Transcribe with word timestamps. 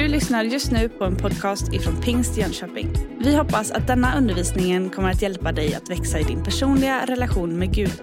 Du 0.00 0.08
lyssnar 0.08 0.44
just 0.44 0.72
nu 0.72 0.88
på 0.88 1.04
en 1.04 1.16
podcast 1.16 1.72
ifrån 1.72 2.00
Pingst 2.00 2.36
Jönköping. 2.36 2.92
Vi 3.18 3.36
hoppas 3.36 3.70
att 3.70 3.86
denna 3.86 4.18
undervisning 4.18 4.90
kommer 4.90 5.10
att 5.10 5.22
hjälpa 5.22 5.52
dig 5.52 5.74
att 5.74 5.90
växa 5.90 6.18
i 6.18 6.22
din 6.22 6.44
personliga 6.44 7.06
relation 7.06 7.58
med 7.58 7.74
Gud. 7.74 8.02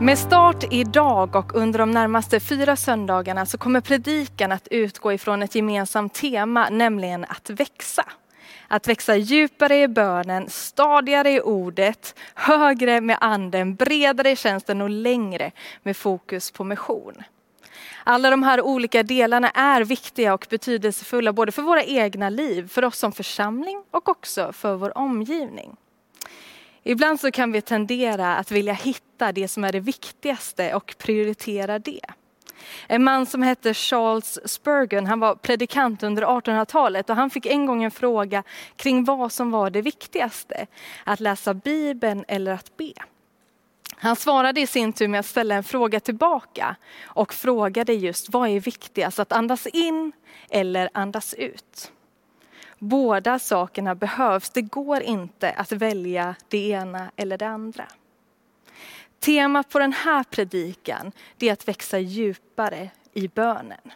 Med 0.00 0.18
start 0.18 0.64
idag 0.70 1.36
och 1.36 1.54
under 1.54 1.78
de 1.78 1.90
närmaste 1.90 2.40
fyra 2.40 2.76
söndagarna 2.76 3.46
så 3.46 3.58
kommer 3.58 3.80
predikan 3.80 4.52
att 4.52 4.68
utgå 4.70 5.12
ifrån 5.12 5.42
ett 5.42 5.54
gemensamt 5.54 6.14
tema, 6.14 6.68
nämligen 6.70 7.24
att 7.24 7.50
växa. 7.50 8.04
Att 8.68 8.88
växa 8.88 9.16
djupare 9.16 9.82
i 9.82 9.88
bönen, 9.88 10.48
stadigare 10.48 11.30
i 11.30 11.40
ordet, 11.40 12.18
högre 12.34 13.00
med 13.00 13.18
anden, 13.20 13.74
bredare 13.74 14.30
i 14.30 14.36
tjänsten 14.36 14.80
och 14.80 14.90
längre 14.90 15.50
med 15.82 15.96
fokus 15.96 16.50
på 16.50 16.64
mission. 16.64 17.22
Alla 18.04 18.30
de 18.30 18.42
här 18.42 18.60
olika 18.60 19.02
delarna 19.02 19.50
är 19.50 19.84
viktiga 19.84 20.34
och 20.34 20.46
betydelsefulla 20.50 21.32
både 21.32 21.52
för 21.52 21.62
våra 21.62 21.84
egna 21.84 22.28
liv, 22.28 22.68
för 22.68 22.84
oss 22.84 22.98
som 22.98 23.12
församling 23.12 23.82
och 23.90 24.08
också 24.08 24.52
för 24.52 24.74
vår 24.74 24.98
omgivning. 24.98 25.76
Ibland 26.82 27.20
så 27.20 27.30
kan 27.30 27.52
vi 27.52 27.60
tendera 27.60 28.36
att 28.36 28.50
vilja 28.50 28.72
hitta 28.72 29.32
det 29.32 29.48
som 29.48 29.64
är 29.64 29.72
det 29.72 29.80
viktigaste 29.80 30.74
och 30.74 30.94
prioritera 30.98 31.78
det. 31.78 32.00
En 32.86 33.04
man 33.04 33.26
som 33.26 33.42
hette 33.42 33.74
Charles 33.74 34.38
Spurgeon, 34.44 35.06
han 35.06 35.20
var 35.20 35.34
predikant 35.34 36.02
under 36.02 36.22
1800-talet 36.22 37.10
och 37.10 37.16
han 37.16 37.30
fick 37.30 37.46
en 37.46 37.66
gång 37.66 37.84
en 37.84 37.90
fråga 37.90 38.42
kring 38.76 39.04
vad 39.04 39.32
som 39.32 39.50
var 39.50 39.70
det 39.70 39.82
viktigaste. 39.82 40.66
Att 41.04 41.20
läsa 41.20 41.54
Bibeln 41.54 42.24
eller 42.28 42.52
att 42.52 42.76
be. 42.76 42.92
Han 44.02 44.16
svarade 44.16 44.60
i 44.60 44.66
sin 44.66 44.92
tur 44.92 45.08
med 45.08 45.20
att 45.20 45.26
ställa 45.26 45.54
en 45.54 45.64
fråga 45.64 46.00
tillbaka 46.00 46.76
och 47.02 47.34
frågade 47.34 47.92
just 47.92 48.28
vad 48.28 48.48
är 48.48 48.60
viktigast, 48.60 49.18
att 49.18 49.32
andas 49.32 49.66
in 49.66 50.12
eller 50.50 50.90
andas 50.94 51.34
ut? 51.34 51.92
Båda 52.78 53.38
sakerna 53.38 53.94
behövs, 53.94 54.50
det 54.50 54.62
går 54.62 55.02
inte 55.02 55.50
att 55.50 55.72
välja 55.72 56.34
det 56.48 56.68
ena 56.68 57.10
eller 57.16 57.38
det 57.38 57.48
andra. 57.48 57.84
Temat 59.18 59.68
på 59.68 59.78
den 59.78 59.92
här 59.92 60.24
predikan 60.24 61.12
är 61.38 61.52
att 61.52 61.68
växa 61.68 61.98
djupare 61.98 62.90
i 63.12 63.28
bönen. 63.28 63.92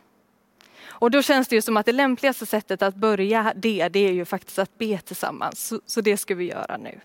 Och 0.86 1.10
då 1.10 1.22
känns 1.22 1.48
det 1.48 1.56
ju 1.56 1.62
som 1.62 1.76
att 1.76 1.86
det 1.86 1.92
lämpligaste 1.92 2.46
sättet 2.46 2.82
att 2.82 2.94
börja 2.94 3.52
det, 3.56 3.88
det 3.88 4.08
är 4.08 4.12
ju 4.12 4.24
faktiskt 4.24 4.58
att 4.58 4.78
be 4.78 4.98
tillsammans. 4.98 5.66
Så, 5.66 5.80
så 5.86 6.00
det 6.00 6.16
ska 6.16 6.34
vi 6.34 6.44
göra 6.44 6.76
nu. 6.76 7.00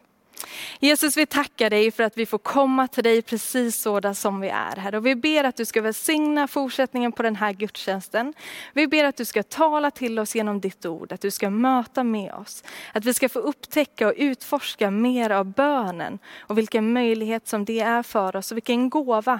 Jesus, 0.80 1.18
vi 1.18 1.26
tackar 1.26 1.70
dig 1.70 1.92
för 1.92 2.04
att 2.04 2.18
vi 2.18 2.26
får 2.26 2.38
komma 2.38 2.88
till 2.88 3.04
dig 3.04 3.22
precis 3.22 3.82
sådana 3.82 4.16
som 4.16 4.40
vi 4.40 4.50
är 4.50 4.76
här. 4.76 4.96
Och 4.96 5.06
vi 5.06 5.16
ber 5.16 5.44
att 5.44 5.56
du 5.56 5.66
ska 5.66 5.82
välsigna 5.82 6.48
fortsättningen 6.48 7.12
på 7.12 7.24
den 7.24 7.36
här 7.36 7.54
gudstjänsten. 7.54 8.34
Vi 8.74 8.88
ber 8.88 9.04
att 9.04 9.18
du 9.18 9.26
ska 9.26 9.44
tala 9.44 9.92
till 9.92 10.20
oss 10.20 10.36
genom 10.36 10.60
ditt 10.60 10.86
ord, 10.86 11.12
att 11.12 11.22
du 11.22 11.32
ska 11.32 11.50
möta 11.50 12.04
med 12.04 12.34
oss. 12.34 12.64
Att 12.94 13.06
vi 13.06 13.14
ska 13.14 13.30
få 13.30 13.40
upptäcka 13.40 14.08
och 14.08 14.14
utforska 14.18 14.92
mer 14.92 15.30
av 15.30 15.46
bönen 15.46 16.20
och 16.40 16.58
vilken 16.58 16.94
möjlighet 16.94 17.48
som 17.48 17.66
det 17.66 17.80
är 17.80 18.04
för 18.04 18.36
oss 18.36 18.52
och 18.52 18.58
vilken 18.58 18.90
gåva 18.90 19.40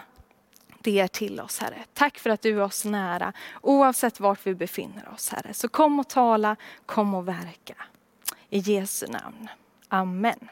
det 0.82 1.00
är 1.00 1.08
till 1.08 1.40
oss 1.40 1.60
Herre. 1.60 1.84
Tack 1.94 2.20
för 2.20 2.30
att 2.30 2.42
du 2.42 2.50
är 2.50 2.62
oss 2.64 2.86
nära 2.86 3.34
oavsett 3.62 4.20
vart 4.20 4.48
vi 4.48 4.56
befinner 4.56 5.10
oss 5.14 5.30
Herre. 5.30 5.54
Så 5.54 5.68
kom 5.68 6.00
och 6.00 6.08
tala, 6.08 6.56
kom 6.86 7.14
och 7.14 7.28
verka. 7.28 7.76
I 8.50 8.60
Jesu 8.60 9.08
namn. 9.08 9.50
Amen. 9.90 10.50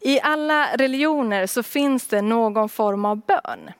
I 0.00 0.20
alla 0.20 0.76
religioner 0.76 1.46
så 1.46 1.62
finns 1.62 2.06
det 2.06 2.22
någon 2.22 2.68
form 2.68 3.04
av 3.04 3.20
bön. 3.20 3.70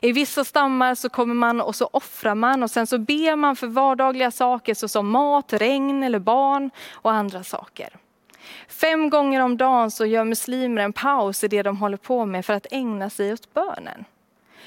I 0.00 0.12
vissa 0.12 0.44
stammar 0.44 0.94
så 0.94 1.08
kommer 1.08 1.34
man 1.34 1.60
och 1.60 1.74
så 1.74 1.88
offrar 1.92 2.34
man 2.34 2.62
och 2.62 2.70
sen 2.70 2.86
så 2.86 2.98
ber 2.98 3.36
man 3.36 3.56
för 3.56 3.66
vardagliga 3.66 4.30
saker 4.30 4.74
såsom 4.74 5.10
mat, 5.10 5.52
regn 5.52 6.02
eller 6.02 6.18
barn 6.18 6.70
och 6.92 7.12
andra 7.12 7.44
saker. 7.44 7.88
Fem 8.68 9.10
gånger 9.10 9.40
om 9.40 9.56
dagen 9.56 9.90
så 9.90 10.06
gör 10.06 10.24
muslimer 10.24 10.82
en 10.82 10.92
paus 10.92 11.44
i 11.44 11.48
det 11.48 11.62
de 11.62 11.76
håller 11.76 11.96
på 11.96 12.26
med 12.26 12.46
för 12.46 12.54
att 12.54 12.66
ägna 12.70 13.10
sig 13.10 13.32
åt 13.32 13.54
bönen. 13.54 14.04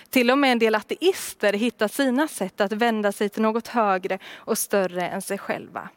Till 0.09 0.31
och 0.31 0.38
med 0.38 0.52
en 0.52 0.59
del 0.59 0.75
ateister 0.75 1.54
hittar 1.54 1.88
sina 1.88 2.28
sätt 2.28 2.62
att 2.62 2.72
vända 2.72 3.12
sig 3.12 3.30
till 3.30 3.42
något 3.42 3.68
högre 3.68 4.20
och 4.36 4.58
större 4.58 5.08
än 5.08 5.22
sig 5.22 5.38
själva. 5.38 5.90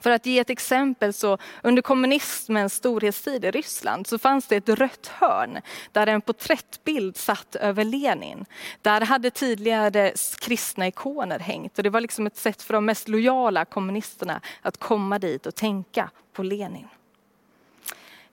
För 0.00 0.10
att 0.10 0.26
ge 0.26 0.38
ett 0.38 0.50
exempel 0.50 1.12
så 1.12 1.38
under 1.62 1.82
kommunismens 1.82 2.74
storhetstid 2.74 3.44
i 3.44 3.50
Ryssland 3.50 4.06
så 4.06 4.18
fanns 4.18 4.46
det 4.46 4.56
ett 4.56 4.68
rött 4.68 5.06
hörn 5.06 5.60
där 5.92 6.06
en 6.06 6.20
porträttbild 6.20 7.16
satt 7.16 7.56
över 7.56 7.84
Lenin. 7.84 8.44
Där 8.82 9.00
hade 9.00 9.30
tidigare 9.30 10.12
kristna 10.40 10.86
ikoner 10.86 11.38
hängt 11.38 11.78
och 11.78 11.84
det 11.84 11.90
var 11.90 12.00
liksom 12.00 12.26
ett 12.26 12.36
sätt 12.36 12.62
för 12.62 12.74
de 12.74 12.84
mest 12.84 13.08
lojala 13.08 13.64
kommunisterna 13.64 14.40
att 14.62 14.76
komma 14.76 15.18
dit 15.18 15.46
och 15.46 15.54
tänka 15.54 16.10
på 16.32 16.42
Lenin. 16.42 16.88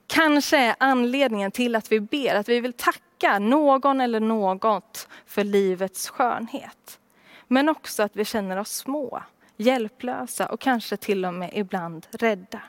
Kanske 0.07 0.57
är 0.57 0.75
anledningen 0.79 1.52
till 1.52 1.75
att 1.75 1.91
vi 1.91 2.00
ber 2.00 2.35
att 2.35 2.50
vi 2.50 2.59
vill 2.59 2.73
tacka 2.73 3.40
någon 3.40 4.02
eller 4.02 4.19
något 4.19 5.07
för 5.25 5.44
livets 5.44 6.09
skönhet. 6.09 7.00
Men 7.47 7.69
också 7.69 8.03
att 8.03 8.16
vi 8.16 8.25
känner 8.25 8.57
oss 8.57 8.72
små 8.72 9.23
hjälplösa 9.58 10.46
och 10.46 10.59
kanske 10.59 10.97
till 10.97 11.25
och 11.25 11.34
med 11.34 11.50
ibland 11.53 12.08
rädda. 12.12 12.62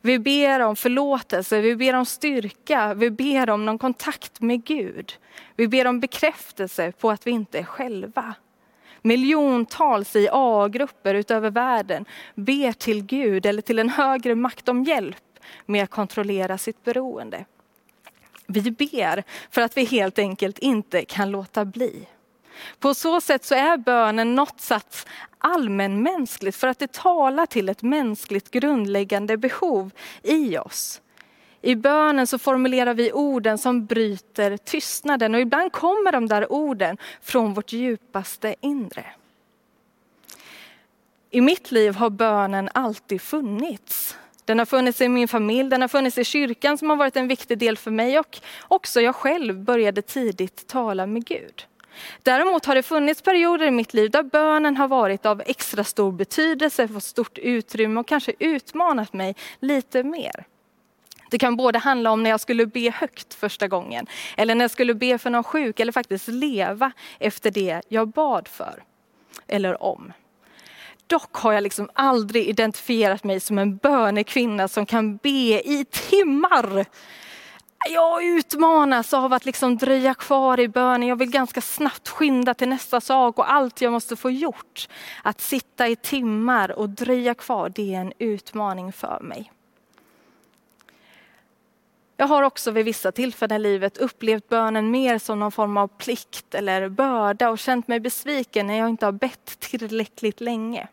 Vi 0.00 0.18
ber 0.18 0.60
om 0.60 0.76
förlåtelse, 0.76 1.60
vi 1.60 1.76
ber 1.76 1.94
om 1.94 2.06
styrka, 2.06 2.94
vi 2.94 3.10
ber 3.10 3.50
om 3.50 3.66
någon 3.66 3.78
kontakt 3.78 4.40
med 4.40 4.64
Gud. 4.64 5.12
Vi 5.56 5.68
ber 5.68 5.86
om 5.86 6.00
bekräftelse 6.00 6.92
på 6.92 7.10
att 7.10 7.26
vi 7.26 7.30
inte 7.30 7.58
är 7.58 7.64
själva. 7.64 8.34
Miljontals 9.02 10.16
i 10.16 10.28
A-grupper 10.32 11.14
utöver 11.14 11.50
världen 11.50 12.04
ber 12.34 12.72
till 12.72 13.02
Gud 13.02 13.46
eller 13.46 13.62
till 13.62 13.78
en 13.78 13.88
högre 13.88 14.34
makt 14.34 14.68
om 14.68 14.84
hjälp 14.84 15.16
med 15.66 15.84
att 15.84 15.90
kontrollera 15.90 16.58
sitt 16.58 16.84
beroende. 16.84 17.44
Vi 18.46 18.70
ber 18.70 19.24
för 19.50 19.60
att 19.60 19.76
vi 19.76 19.84
helt 19.84 20.18
enkelt 20.18 20.58
inte 20.58 21.04
kan 21.04 21.30
låta 21.30 21.64
bli. 21.64 22.08
På 22.78 22.94
så 22.94 23.20
sätt 23.20 23.44
så 23.44 23.54
är 23.54 23.76
bönen 23.76 24.34
något 24.34 24.60
slags 24.60 25.06
allmänmänskligt 25.38 26.56
för 26.56 26.68
att 26.68 26.78
det 26.78 26.92
talar 26.92 27.46
till 27.46 27.68
ett 27.68 27.82
mänskligt 27.82 28.50
grundläggande 28.50 29.36
behov 29.36 29.90
i 30.22 30.58
oss. 30.58 31.00
I 31.62 31.74
bönen 31.74 32.26
så 32.26 32.38
formulerar 32.38 32.94
vi 32.94 33.12
orden 33.12 33.58
som 33.58 33.86
bryter 33.86 34.56
tystnaden 34.56 35.34
och 35.34 35.40
ibland 35.40 35.72
kommer 35.72 36.12
de 36.12 36.28
där 36.28 36.52
orden 36.52 36.98
från 37.22 37.54
vårt 37.54 37.72
djupaste 37.72 38.54
inre. 38.60 39.04
I 41.30 41.40
mitt 41.40 41.72
liv 41.72 41.94
har 41.94 42.10
bönen 42.10 42.68
alltid 42.74 43.20
funnits. 43.20 44.16
Den 44.44 44.58
har 44.58 44.66
funnits 44.66 45.00
i 45.00 45.08
min 45.08 45.28
familj, 45.28 45.70
den 45.70 45.80
har 45.80 45.88
funnits 45.88 46.18
i 46.18 46.24
kyrkan 46.24 46.78
som 46.78 46.90
har 46.90 46.96
varit 46.96 47.16
en 47.16 47.28
viktig 47.28 47.58
del 47.58 47.76
för 47.76 47.90
mig 47.90 48.18
och 48.18 48.40
också 48.68 49.00
jag 49.00 49.14
själv 49.14 49.64
började 49.64 50.02
tidigt 50.02 50.66
tala 50.66 51.06
med 51.06 51.26
Gud. 51.26 51.66
Däremot 52.22 52.64
har 52.64 52.74
det 52.74 52.82
funnits 52.82 53.22
perioder 53.22 53.66
i 53.66 53.70
mitt 53.70 53.94
liv 53.94 54.10
där 54.10 54.22
bönen 54.22 54.76
har 54.76 54.88
varit 54.88 55.26
av 55.26 55.42
extra 55.46 55.84
stor 55.84 56.12
betydelse, 56.12 56.88
fått 56.88 57.04
stort 57.04 57.38
utrymme 57.38 58.00
och 58.00 58.08
kanske 58.08 58.32
utmanat 58.38 59.12
mig 59.12 59.36
lite 59.60 60.02
mer. 60.02 60.46
Det 61.30 61.38
kan 61.38 61.56
både 61.56 61.78
handla 61.78 62.10
om 62.10 62.22
när 62.22 62.30
jag 62.30 62.40
skulle 62.40 62.66
be 62.66 62.90
högt 62.90 63.34
första 63.34 63.68
gången, 63.68 64.06
eller 64.36 64.54
när 64.54 64.64
jag 64.64 64.70
skulle 64.70 64.94
be 64.94 65.18
för 65.18 65.30
någon 65.30 65.44
sjuk, 65.44 65.80
eller 65.80 65.92
faktiskt 65.92 66.28
leva 66.28 66.92
efter 67.18 67.50
det 67.50 67.82
jag 67.88 68.08
bad 68.08 68.48
för, 68.48 68.82
eller 69.46 69.82
om. 69.82 70.12
Dock 71.06 71.36
har 71.36 71.52
jag 71.52 71.62
liksom 71.62 71.90
aldrig 71.92 72.48
identifierat 72.48 73.24
mig 73.24 73.40
som 73.40 73.58
en 73.58 73.76
bönekvinna 73.76 74.68
som 74.68 74.86
kan 74.86 75.16
be 75.16 75.62
i 75.64 75.86
timmar 75.90 76.86
jag 77.90 78.24
utmanas 78.24 79.14
av 79.14 79.32
att 79.32 79.44
liksom 79.44 79.76
dröja 79.76 80.14
kvar 80.14 80.60
i 80.60 80.68
bönen. 80.68 81.08
Jag 81.08 81.16
vill 81.16 81.30
ganska 81.30 81.60
snabbt 81.60 82.08
skynda 82.08 82.54
till 82.54 82.68
nästa 82.68 83.00
sak 83.00 83.38
och 83.38 83.52
allt 83.52 83.80
jag 83.80 83.92
måste 83.92 84.16
få 84.16 84.30
gjort. 84.30 84.88
Att 85.22 85.40
sitta 85.40 85.88
i 85.88 85.96
timmar 85.96 86.72
och 86.72 86.88
dröja 86.88 87.34
kvar, 87.34 87.68
det 87.68 87.94
är 87.94 88.00
en 88.00 88.12
utmaning 88.18 88.92
för 88.92 89.20
mig. 89.22 89.52
Jag 92.16 92.26
har 92.26 92.42
också 92.42 92.70
vid 92.70 92.84
vissa 92.84 93.12
tillfällen 93.12 93.56
i 93.56 93.62
livet 93.62 93.98
upplevt 93.98 94.48
bönen 94.48 94.90
mer 94.90 95.18
som 95.18 95.40
någon 95.40 95.52
form 95.52 95.76
av 95.76 95.88
plikt 95.88 96.54
eller 96.54 96.88
börda 96.88 97.50
och 97.50 97.58
känt 97.58 97.88
mig 97.88 98.00
besviken 98.00 98.66
när 98.66 98.78
jag 98.78 98.88
inte 98.88 99.04
har 99.04 99.12
bett 99.12 99.58
tillräckligt 99.58 100.40
länge 100.40 100.88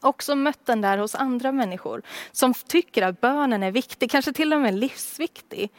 också 0.00 0.34
mött 0.34 0.66
den 0.66 0.80
där 0.80 0.98
hos 0.98 1.14
andra 1.14 1.52
människor 1.52 2.02
som 2.32 2.54
tycker 2.54 3.02
att 3.02 3.20
bönen 3.20 3.62
är 3.62 3.70
viktig, 3.70 4.10
kanske 4.10 4.32
till 4.32 4.52
och 4.52 4.60
med 4.60 4.74
livsviktig. 4.74 5.70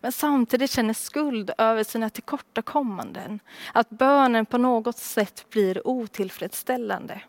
Men 0.00 0.12
samtidigt 0.12 0.70
känner 0.70 0.94
skuld 0.94 1.50
över 1.58 1.84
sina 1.84 2.10
tillkortakommanden. 2.10 3.40
Att 3.72 3.90
bönen 3.90 4.46
på 4.46 4.58
något 4.58 4.98
sätt 4.98 5.46
blir 5.50 5.88
otillfredsställande. 5.88 7.20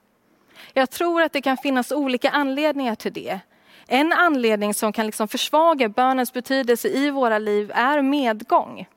Jag 0.74 0.90
tror 0.90 1.22
att 1.22 1.34
det 1.34 1.42
kan 1.42 1.58
finnas 1.58 1.92
olika 1.92 2.30
anledningar 2.30 2.96
till 2.96 3.14
det. 3.14 3.40
En 3.88 4.14
anledning 4.14 4.74
som 4.74 4.94
kan 4.94 5.06
liksom 5.06 5.28
försvaga 5.28 5.90
bönens 5.90 6.34
betydelse 6.34 6.88
i 6.88 7.10
våra 7.10 7.40
liv 7.40 7.72
är 7.76 8.02
medgång. 8.02 8.88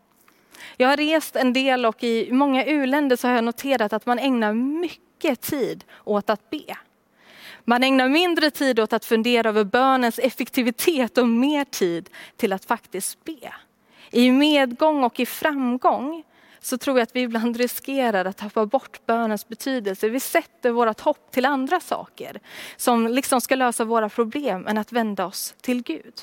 Jag 0.76 0.88
har 0.88 0.96
rest 0.96 1.36
en 1.36 1.52
del 1.52 1.86
och 1.86 2.04
i 2.04 2.32
många 2.32 2.64
uländer 2.66 3.16
så 3.16 3.28
har 3.28 3.34
jag 3.34 3.44
noterat 3.44 3.92
att 3.92 4.06
man 4.06 4.18
ägnar 4.18 4.52
mycket 4.52 5.40
tid 5.40 5.84
åt 6.04 6.30
att 6.30 6.50
be. 6.50 6.76
Man 7.64 7.82
ägnar 7.82 8.08
mindre 8.08 8.50
tid 8.50 8.80
åt 8.80 8.92
att 8.92 9.04
fundera 9.04 9.48
över 9.48 9.64
bönens 9.64 10.18
effektivitet 10.18 11.18
och 11.18 11.28
mer 11.28 11.64
tid 11.64 12.10
till 12.36 12.52
att 12.52 12.64
faktiskt 12.64 13.24
be. 13.24 13.54
I 14.10 14.30
medgång 14.30 15.04
och 15.04 15.20
i 15.20 15.26
framgång 15.26 16.24
så 16.60 16.78
tror 16.78 16.98
jag 16.98 17.02
att 17.02 17.16
vi 17.16 17.20
ibland 17.20 17.56
riskerar 17.56 18.24
att 18.24 18.36
tappa 18.36 18.66
bort 18.66 19.06
bönens 19.06 19.48
betydelse. 19.48 20.08
Vi 20.08 20.20
sätter 20.20 20.70
vårt 20.70 21.00
hopp 21.00 21.30
till 21.30 21.44
andra 21.44 21.80
saker 21.80 22.40
som 22.76 23.08
liksom 23.08 23.40
ska 23.40 23.54
lösa 23.54 23.84
våra 23.84 24.08
problem 24.08 24.66
än 24.66 24.78
att 24.78 24.92
vända 24.92 25.26
oss 25.26 25.54
till 25.60 25.82
Gud. 25.82 26.14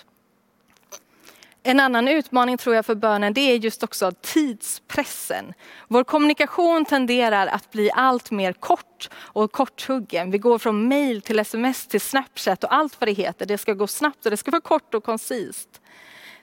En 1.70 1.80
annan 1.80 2.08
utmaning 2.08 2.58
tror 2.58 2.76
jag 2.76 2.86
för 2.86 2.96
bönen 2.96 3.34
det 3.34 3.42
är 3.42 3.56
just 3.56 3.84
också 3.84 4.12
tidspressen. 4.22 5.54
Vår 5.88 6.04
kommunikation 6.04 6.86
tenderar 6.86 7.48
att 7.48 7.72
bli 7.72 7.92
allt 7.94 8.32
mer 8.32 8.54
kort 8.54 9.10
och 9.16 9.52
korthuggen. 9.52 10.32
Vi 10.32 10.38
går 10.38 10.58
från 10.58 10.88
mail 10.88 11.22
till 11.22 11.40
sms 11.40 11.88
till 11.88 12.02
snapchat 12.02 12.64
och 12.64 12.74
allt 12.74 13.02
vad 13.02 13.08
det 13.08 13.14
heter. 13.14 13.46
Det 13.46 13.58
ska 13.58 13.74
gå 13.74 13.88
snabbt 13.88 14.26
och 14.26 14.32
det 14.32 14.38
ska 14.38 14.52
vara 14.52 14.62
kort 14.62 14.94
och 14.94 15.04
koncist. 15.04 15.82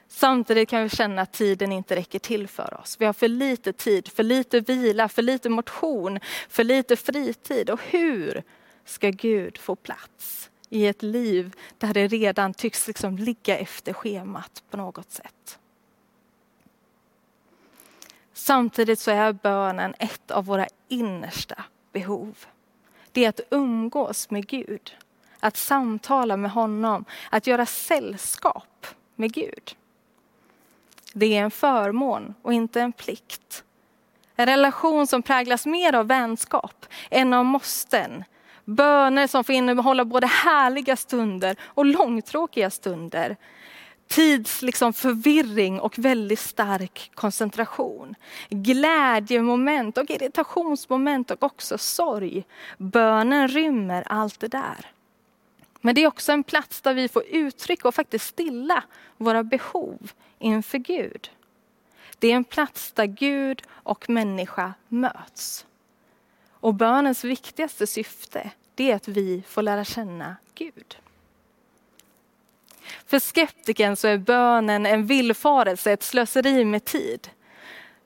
Samtidigt 0.09 0.69
kan 0.69 0.83
vi 0.83 0.89
känna 0.89 1.23
att 1.23 1.33
tiden 1.33 1.73
inte 1.73 1.97
räcker 1.97 2.19
till 2.19 2.49
för 2.49 2.81
oss. 2.81 2.97
Vi 2.99 3.07
har 3.07 3.13
för 3.13 3.29
lite 3.29 3.73
tid, 3.73 4.09
för 4.09 4.23
lite 4.23 4.61
vila, 4.61 5.09
för 5.09 5.23
lite 5.23 5.49
motion, 5.49 6.21
för 6.49 6.65
lite 6.65 6.97
fritid. 6.97 7.71
Och 7.71 7.81
hur 7.83 8.43
ska 8.85 9.11
Gud 9.11 9.59
få 9.59 9.77
plats 9.77 10.51
i 10.71 10.87
ett 10.87 11.03
liv 11.03 11.55
där 11.79 11.95
det 11.95 12.07
redan 12.07 12.55
tycks 12.55 12.87
liksom 12.87 13.19
ligga 13.19 13.59
efter 13.59 13.93
schemat 13.93 14.63
på 14.71 14.77
något 14.77 15.11
sätt? 15.11 15.59
Samtidigt 18.33 18.99
så 18.99 19.11
är 19.11 19.33
bönen 19.33 19.95
ett 19.99 20.31
av 20.31 20.45
våra 20.45 20.67
innersta 20.89 21.65
behov. 21.93 22.45
Det 23.13 23.25
är 23.25 23.29
att 23.29 23.41
umgås 23.51 24.31
med 24.31 24.47
Gud, 24.47 24.97
att 25.41 25.57
samtala 25.57 26.37
med 26.37 26.51
honom, 26.51 27.05
att 27.31 27.47
göra 27.47 27.67
sällskap 27.67 28.87
med 29.15 29.33
Gud. 29.33 29.77
Det 31.13 31.37
är 31.37 31.43
en 31.43 31.51
förmån 31.51 32.35
och 32.43 32.53
inte 32.53 32.81
en 32.81 32.93
plikt. 32.93 33.65
En 34.37 34.47
relation 34.47 35.07
som 35.07 35.23
präglas 35.23 35.67
mer 35.67 35.95
av 35.95 36.07
vänskap 36.07 36.87
än 37.11 37.33
av 37.33 37.45
måsten. 37.45 38.25
Böner 38.67 39.27
som 39.27 39.45
får 39.45 39.55
innehålla 39.55 40.05
både 40.05 40.27
härliga 40.27 40.97
stunder 40.97 41.57
och 41.65 41.85
långtråkiga 41.85 42.71
stunder. 42.71 43.37
Tids 44.09 44.63
liksom 44.63 44.93
förvirring 44.93 45.81
och 45.81 45.99
väldigt 45.99 46.39
stark 46.39 47.11
koncentration. 47.15 48.15
Glädjemoment 48.49 49.99
och 49.99 50.11
irritationsmoment 50.11 51.31
och 51.31 51.43
också 51.43 51.79
sorg. 51.79 52.45
Bönen 52.79 53.49
rymmer 53.49 54.05
allt 54.07 54.41
det 54.41 54.49
där. 54.49 54.91
Men 55.81 55.95
det 55.95 56.03
är 56.03 56.07
också 56.07 56.33
en 56.33 56.45
plats 56.45 56.81
där 56.81 56.95
vi 56.95 57.09
får 57.09 57.25
uttrycka 57.31 57.89
och 57.89 57.95
faktiskt 57.95 58.27
stilla 58.27 58.85
våra 59.17 59.43
behov 59.43 60.13
inför 60.39 60.79
Gud. 60.79 61.31
Det 62.19 62.33
är 62.33 62.37
en 62.37 62.45
plats 62.45 62.93
där 62.93 63.07
Gud 63.07 63.63
och 63.69 64.11
människa 64.11 64.75
möts. 64.89 65.67
Och 66.67 66.75
bönens 66.75 67.25
viktigaste 67.25 67.87
syfte 67.87 68.51
det 68.75 68.91
är 68.91 68.97
att 68.97 69.09
vi 69.09 69.43
får 69.49 69.63
lära 69.63 69.85
känna 69.85 70.37
Gud. 70.55 70.97
För 73.07 73.19
skeptiken 73.19 73.97
så 73.97 74.09
är 74.09 74.19
bönen 74.19 74.87
en 74.87 75.07
villfarelse, 75.07 75.93
ett 75.93 76.03
slöseri 76.03 76.65
med 76.65 76.85
tid. 76.85 77.31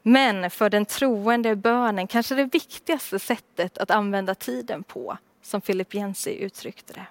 Men 0.02 0.50
för 0.50 0.70
den 0.70 0.86
troende 0.86 1.48
är 1.48 1.54
bönen 1.54 2.06
kanske 2.06 2.34
det 2.34 2.44
viktigaste 2.44 3.18
sättet 3.18 3.78
att 3.78 3.90
använda 3.90 4.34
tiden 4.34 4.82
på, 4.82 5.18
som 5.42 5.60
Philip 5.60 5.94
Jensi 5.94 6.38
uttryckte 6.38 6.92
det. 6.92 7.06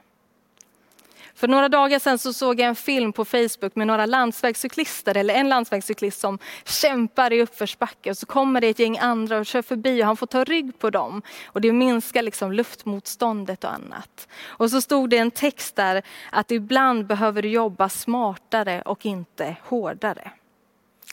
För 1.40 1.48
några 1.48 1.70
dagar 1.70 2.00
sedan 2.00 2.20
så 2.20 2.34
såg 2.34 2.60
jag 2.60 2.68
en 2.68 2.76
film 2.76 3.14
på 3.14 3.26
Facebook 3.26 3.76
med 3.76 3.88
några 3.88 4.06
landsvägscyklister, 4.06 5.18
eller 5.18 5.34
en 5.34 5.50
landsvägscyklist 5.50 6.20
som 6.20 6.40
kämpar 6.66 7.34
i 7.34 7.42
uppförsbacke 7.42 8.10
och 8.10 8.18
så 8.18 8.26
kommer 8.26 8.62
det 8.62 8.68
ett 8.68 8.80
gäng 8.80 8.98
andra 8.98 9.38
och 9.38 9.46
kör 9.46 9.62
förbi 9.62 10.02
och 10.02 10.06
han 10.06 10.18
får 10.18 10.28
ta 10.28 10.44
rygg 10.44 10.80
på 10.80 10.90
dem. 10.90 11.22
Och 11.46 11.62
det 11.62 11.74
minskar 11.74 12.22
liksom 12.22 12.52
luftmotståndet 12.52 13.64
och 13.64 13.74
annat. 13.74 14.28
Och 14.46 14.72
så 14.72 14.82
stod 14.82 15.10
det 15.10 15.18
en 15.18 15.32
text 15.32 15.76
där 15.76 16.02
att 16.32 16.52
ibland 16.52 17.08
behöver 17.08 17.42
du 17.42 17.50
jobba 17.50 17.90
smartare 17.90 18.82
och 18.82 19.06
inte 19.06 19.56
hårdare. 19.64 20.32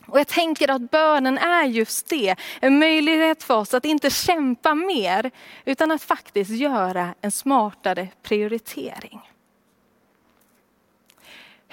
Och 0.06 0.19
jag 0.19 0.26
tänker 0.26 0.70
att 0.70 0.90
bönen 0.90 1.38
är 1.38 1.64
just 1.64 2.08
det, 2.08 2.37
en 2.61 2.79
möjlighet 2.79 3.43
för 3.43 3.56
oss 3.56 3.75
att 3.75 3.84
inte 3.84 4.11
kämpa 4.11 4.75
mer 4.75 5.31
utan 5.64 5.90
att 5.90 6.02
faktiskt 6.02 6.50
göra 6.50 7.14
en 7.20 7.32
smartare 7.32 8.08
prioritering. 8.22 9.20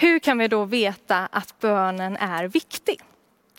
Hur 0.03 0.19
kan 0.19 0.37
vi 0.37 0.47
då 0.47 0.65
veta 0.65 1.27
att 1.31 1.59
bönen 1.59 2.17
är 2.17 2.47
viktig? 2.47 3.01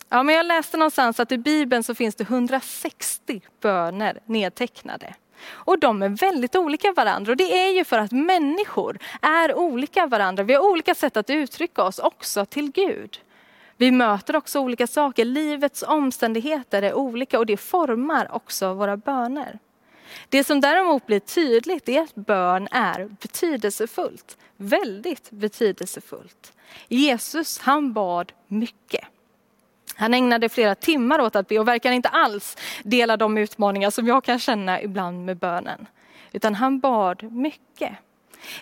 Ja, 0.09 0.23
men 0.23 0.35
jag 0.35 0.47
läste 0.47 0.77
någonstans 0.77 1.21
att 1.21 1.33
i 1.33 1.39
Bibeln 1.39 1.83
så 1.83 1.95
finns 1.95 2.15
det 2.15 2.25
160 2.25 3.41
böner 3.61 4.21
nedtecknade. 4.25 5.15
Och 5.51 5.79
de 5.79 6.03
är 6.03 6.09
väldigt 6.09 6.57
olika 6.57 6.93
varandra 6.93 7.33
och 7.33 7.37
det 7.37 7.59
är 7.59 7.73
ju 7.73 7.85
för 7.85 7.99
att 7.99 8.13
människor 8.13 8.99
är 9.23 9.55
olika 9.55 10.07
varandra. 10.07 10.43
Vi 10.43 10.55
har 10.55 10.71
olika 10.71 10.95
sätt 10.95 11.17
att 11.17 11.31
uttrycka 11.31 11.83
oss 11.83 11.99
också 11.99 12.47
till 12.47 12.73
Gud. 12.73 13.21
Vi 13.77 13.91
möter 13.91 14.37
också 14.37 14.61
olika 14.61 14.87
saker, 14.87 15.25
livets 15.25 15.83
omständigheter 15.83 16.83
är 16.83 16.95
olika 16.95 17.39
och 17.39 17.47
det 17.47 17.57
formar 17.57 18.35
också 18.35 18.75
våra 18.75 18.97
böner. 18.97 19.59
Det 20.29 20.45
som 20.45 20.61
däremot 20.61 21.07
blir 21.07 21.21
tydligt 21.21 21.89
är 21.89 22.01
att 22.01 22.15
bön 22.15 22.69
är 22.71 23.09
betydelsefullt. 23.21 24.37
Väldigt 24.57 25.31
betydelsefullt. 25.31 26.53
Jesus 26.89 27.59
han 27.59 27.93
bad 27.93 28.33
mycket. 28.49 29.05
Han 29.97 30.15
ägnade 30.15 30.49
flera 30.49 30.75
timmar 30.75 31.21
åt 31.21 31.37
att 31.37 31.49
be 31.49 31.59
och 31.59 31.69
verkar 31.69 31.93
inte 31.93 32.09
alls 32.09 32.57
dela 32.83 33.17
de 33.17 33.39
utmaningar 33.39 33.91
som 33.91 34.07
jag 34.07 34.25
kan 34.25 34.39
känna 34.39 34.83
ibland 34.83 35.25
med 35.25 35.37
bönen. 35.37 35.87
Utan 36.33 36.55
han 36.55 36.81
bad 36.81 37.23
mycket. 37.33 37.93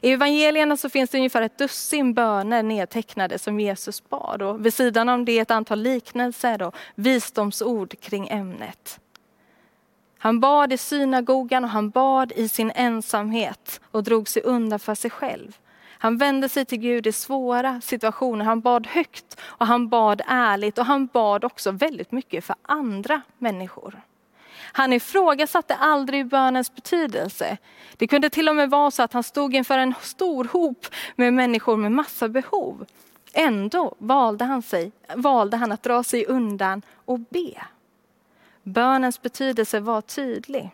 I 0.00 0.12
evangelierna 0.12 0.76
så 0.76 0.88
finns 0.88 1.10
det 1.10 1.18
ungefär 1.18 1.42
ett 1.42 1.58
dussin 1.58 2.14
böner 2.14 2.62
nedtecknade 2.62 3.38
som 3.38 3.60
Jesus 3.60 4.08
bad 4.08 4.42
och 4.42 4.66
vid 4.66 4.74
sidan 4.74 5.08
om 5.08 5.24
det 5.24 5.38
ett 5.38 5.50
antal 5.50 5.80
liknelser 5.82 6.62
och 6.62 6.74
visdomsord 6.94 8.00
kring 8.00 8.28
ämnet. 8.28 9.00
Han 10.23 10.41
bad 10.41 10.73
i 10.73 10.76
synagogan 10.76 11.64
och 11.64 11.71
han 11.71 11.91
bad 11.91 12.33
i 12.37 12.49
sin 12.49 12.71
ensamhet 12.75 13.81
och 13.91 14.02
drog 14.02 14.29
sig 14.29 14.43
undan 14.43 14.79
för 14.79 14.95
sig 14.95 15.11
själv. 15.11 15.57
Han 15.88 16.19
vände 16.19 16.49
sig 16.49 16.64
till 16.64 16.79
Gud 16.79 17.07
i 17.07 17.12
svåra 17.12 17.81
situationer. 17.81 18.45
Han 18.45 18.61
bad 18.61 18.87
högt 18.87 19.41
och 19.43 19.67
han 19.67 19.88
bad 19.88 20.23
ärligt 20.26 20.79
och 20.79 20.87
han 20.87 21.07
bad 21.07 21.45
också 21.45 21.71
väldigt 21.71 22.12
mycket 22.12 22.45
för 22.45 22.57
andra 22.62 23.23
människor. 23.38 24.02
Han 24.73 24.93
ifrågasatte 24.93 25.75
aldrig 25.75 26.26
bönens 26.26 26.75
betydelse. 26.75 27.59
Det 27.97 28.07
kunde 28.07 28.31
till 28.31 28.49
och 28.49 28.57
med 28.57 28.71
vara 28.71 28.91
så 28.91 29.02
att 29.02 29.12
han 29.12 29.23
stod 29.23 29.55
inför 29.55 29.79
en 29.79 29.95
stor 30.00 30.45
hop 30.52 30.87
med 31.17 31.33
människor 31.33 31.76
med 31.76 31.93
massa 31.93 32.29
behov. 32.29 32.87
Ändå 33.33 33.95
valde 33.99 34.45
han, 34.45 34.62
sig, 34.62 34.93
valde 35.14 35.57
han 35.57 35.73
att 35.73 35.83
dra 35.83 36.05
sig 36.05 36.26
undan 36.26 36.83
och 37.05 37.19
be. 37.19 37.62
Bönens 38.62 39.23
betydelse 39.23 39.81
var 39.81 40.00
tydlig. 40.00 40.71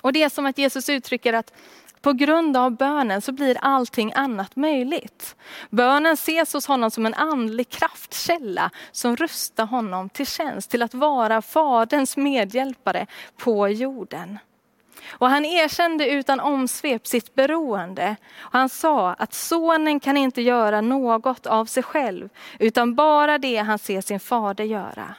Och 0.00 0.12
det 0.12 0.22
är 0.22 0.28
som 0.28 0.46
att 0.46 0.58
Jesus 0.58 0.88
uttrycker 0.88 1.32
att 1.32 1.52
på 2.02 2.12
grund 2.12 2.56
av 2.56 2.76
bönen 2.76 3.22
så 3.22 3.32
blir 3.32 3.56
allting 3.60 4.12
annat 4.14 4.56
möjligt. 4.56 5.36
Bönen 5.70 6.12
ses 6.12 6.52
hos 6.52 6.66
honom 6.66 6.90
som 6.90 7.06
en 7.06 7.14
andlig 7.14 7.68
kraftkälla 7.68 8.70
som 8.92 9.16
rustar 9.16 9.66
honom 9.66 10.08
till 10.08 10.26
tjänst, 10.26 10.70
till 10.70 10.82
att 10.82 10.94
vara 10.94 11.42
Faderns 11.42 12.16
medhjälpare 12.16 13.06
på 13.36 13.68
jorden. 13.68 14.38
Och 15.08 15.28
han 15.28 15.44
erkände 15.44 16.10
utan 16.10 16.40
omsvep 16.40 17.06
sitt 17.06 17.34
beroende. 17.34 18.16
Och 18.38 18.58
han 18.58 18.68
sa 18.68 19.12
att 19.12 19.34
sonen 19.34 20.00
kan 20.00 20.16
inte 20.16 20.42
göra 20.42 20.80
något 20.80 21.46
av 21.46 21.64
sig 21.64 21.82
själv, 21.82 22.28
utan 22.58 22.94
bara 22.94 23.38
det 23.38 23.56
han 23.56 23.78
ser 23.78 24.00
sin 24.00 24.20
fader 24.20 24.64
göra. 24.64 25.14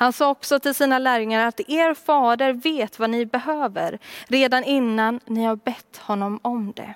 Han 0.00 0.12
sa 0.12 0.30
också 0.30 0.60
till 0.60 0.74
sina 0.74 0.98
lärjungar 0.98 1.46
att 1.46 1.60
er 1.60 1.94
fader 1.94 2.52
vet 2.52 2.98
vad 2.98 3.10
ni 3.10 3.26
behöver 3.26 3.98
redan 4.26 4.64
innan 4.64 5.20
ni 5.26 5.44
har 5.44 5.56
bett 5.56 5.96
honom 5.96 6.40
om 6.42 6.72
det. 6.76 6.94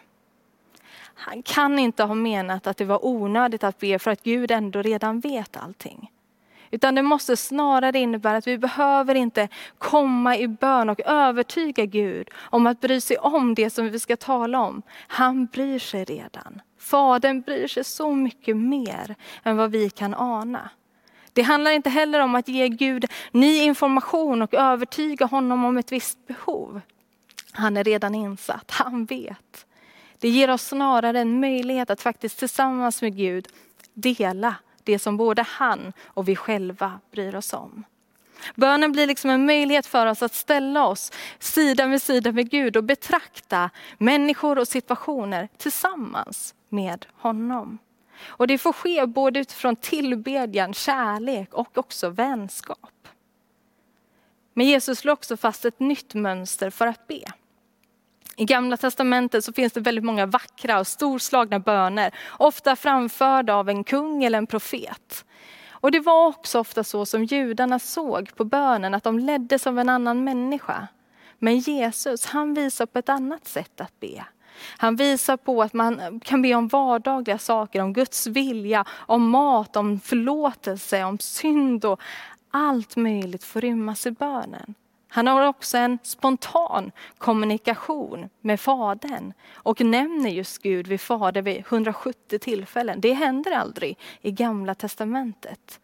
Han 1.14 1.42
kan 1.42 1.78
inte 1.78 2.04
ha 2.04 2.14
menat 2.14 2.66
att 2.66 2.76
det 2.76 2.85
var 2.85 3.06
onödigt 3.06 3.64
att 3.64 3.78
be 3.78 3.99
för 3.99 4.11
att 4.11 4.23
Gud 4.23 4.50
ändå 4.50 4.82
redan 4.82 5.21
vet 5.21 5.56
allting. 5.56 6.11
Utan 6.71 6.94
det 6.94 7.02
måste 7.02 7.37
snarare 7.37 7.99
innebära 7.99 8.37
att 8.37 8.47
vi 8.47 8.59
behöver 8.59 9.14
inte 9.14 9.49
komma 9.78 10.37
i 10.37 10.49
bön 10.49 10.90
och 10.90 11.00
övertyga 11.06 11.85
Gud 11.85 12.30
om 12.37 12.66
att 12.66 12.80
bry 12.80 13.00
sig 13.00 13.18
om 13.18 13.54
det 13.54 13.71
som 13.71 13.88
vi 13.88 13.99
ska 13.99 14.16
tala 14.16 14.61
om. 14.61 14.82
Han 15.09 15.47
bryr 15.47 15.78
sig 15.78 16.04
redan. 16.04 16.62
Fadern 16.78 17.40
bryr 17.40 17.66
sig 17.66 17.85
så 17.85 18.14
mycket 18.14 18.56
mer 18.56 19.14
än 19.42 19.56
vad 19.56 19.71
vi 19.71 19.90
kan 19.90 20.14
ana. 20.14 20.71
Det 21.33 21.43
handlar 21.43 21.71
inte 21.71 21.91
heller 21.91 22.21
om 22.21 22.35
att 22.35 22.49
ge 22.49 22.69
Gud 22.69 23.05
ny 23.31 23.62
information 23.62 24.43
och 24.43 24.55
övertyga 24.55 25.27
honom 25.27 25.65
om 25.65 25.77
ett 25.77 25.93
visst 25.93 26.27
behov. 26.27 26.81
Han 27.53 27.77
är 27.77 27.85
redan 27.85 28.15
insatt, 28.15 28.71
han 28.71 29.05
vet. 29.05 29.67
Det 30.19 30.29
ger 30.29 30.51
oss 30.51 30.67
snarare 30.67 31.21
en 31.21 31.41
möjlighet 31.41 31.91
att 31.91 32.03
faktiskt 32.03 32.39
tillsammans 32.39 33.03
med 33.03 33.17
Gud 33.17 33.49
dela 33.95 34.55
det 34.85 34.99
som 34.99 35.17
både 35.17 35.43
han 35.43 35.93
och 36.05 36.29
vi 36.29 36.37
själva 36.37 37.01
bryr 37.11 37.35
oss 37.35 37.53
om. 37.53 37.85
Bönen 38.55 38.93
blir 38.93 39.07
liksom 39.07 39.31
en 39.31 39.47
möjlighet 39.47 39.87
för 39.87 40.07
oss 40.07 40.23
att 40.23 40.35
ställa 40.35 40.87
oss 40.87 41.12
sida 41.39 41.87
vid 41.87 42.03
sida 42.03 42.33
med 42.33 42.51
Gud 42.51 42.77
och 42.77 42.85
betrakta 42.85 43.71
människor 43.99 44.59
och 44.59 44.69
situationer 44.69 45.49
tillsammans 45.57 46.55
med 46.69 47.07
honom. 47.15 47.79
Och 48.25 48.47
det 48.47 48.59
får 48.59 48.73
ske 48.73 49.07
både 49.07 49.41
utifrån 49.41 49.76
tillbedjan, 49.76 50.75
kärlek 50.75 51.55
och 51.55 51.79
också 51.79 52.09
vänskap. 52.09 53.09
Men 54.55 54.67
Jesus 54.67 54.99
slår 54.99 55.12
också 55.12 55.37
fast 55.37 55.64
ett 55.64 55.81
nytt 55.81 56.14
mönster 56.14 56.71
för 56.71 56.87
att 56.87 57.07
be. 57.07 57.23
I 58.37 58.45
gamla 58.45 58.76
testamentet 58.76 59.45
så 59.45 59.52
finns 59.52 59.73
det 59.73 59.81
väldigt 59.81 60.05
många 60.05 60.26
vackra 60.26 60.79
och 60.79 60.87
storslagna 60.87 61.59
böner, 61.59 62.14
ofta 62.38 62.76
framförda 62.76 63.55
av 63.55 63.69
en 63.69 63.85
kung 63.85 64.25
eller 64.25 64.38
en 64.38 64.47
profet. 64.47 65.25
Och 65.71 65.91
det 65.91 66.00
var 66.00 66.26
också 66.26 66.59
ofta 66.59 66.85
så 66.85 67.07
som 67.07 67.25
judarna 67.25 67.79
såg 67.79 68.37
på 68.37 68.45
bönen, 68.45 68.95
att 68.95 69.05
de 69.05 69.19
leddes 69.19 69.67
av 69.67 69.79
en 69.79 69.88
annan 69.88 70.25
människa. 70.25 70.88
Men 71.38 71.59
Jesus, 71.59 72.25
han 72.26 72.55
visar 72.55 72.87
på 72.87 72.99
ett 72.99 73.09
annat 73.09 73.49
sätt 73.49 73.81
att 73.81 74.00
be. 74.00 74.25
Han 74.76 74.97
visar 74.97 75.37
på 75.37 75.62
att 75.62 75.73
man 75.73 76.21
kan 76.21 76.42
be 76.42 76.54
om 76.54 76.68
vardagliga 76.68 77.38
saker, 77.38 77.82
om 77.82 77.92
Guds 77.92 78.26
vilja, 78.26 78.85
om 78.90 79.30
mat, 79.30 79.76
om 79.76 80.00
förlåtelse, 80.00 81.04
om 81.04 81.18
synd 81.18 81.85
och 81.85 82.00
allt 82.50 82.97
möjligt 82.97 83.44
får 83.44 83.61
rymmas 83.61 84.06
i 84.06 84.11
bönen. 84.11 84.75
Han 85.09 85.26
har 85.26 85.47
också 85.47 85.78
en 85.78 85.99
spontan 86.02 86.92
kommunikation 87.18 88.28
med 88.40 88.61
Fadern 88.61 89.32
och 89.54 89.80
nämner 89.80 90.30
just 90.30 90.62
Gud 90.62 90.87
vid 90.87 91.00
Fader 91.00 91.42
vid 91.42 91.59
170 91.59 92.38
tillfällen. 92.38 93.00
Det 93.00 93.12
händer 93.12 93.52
aldrig 93.52 93.99
i 94.21 94.30
Gamla 94.30 94.75
Testamentet. 94.75 95.80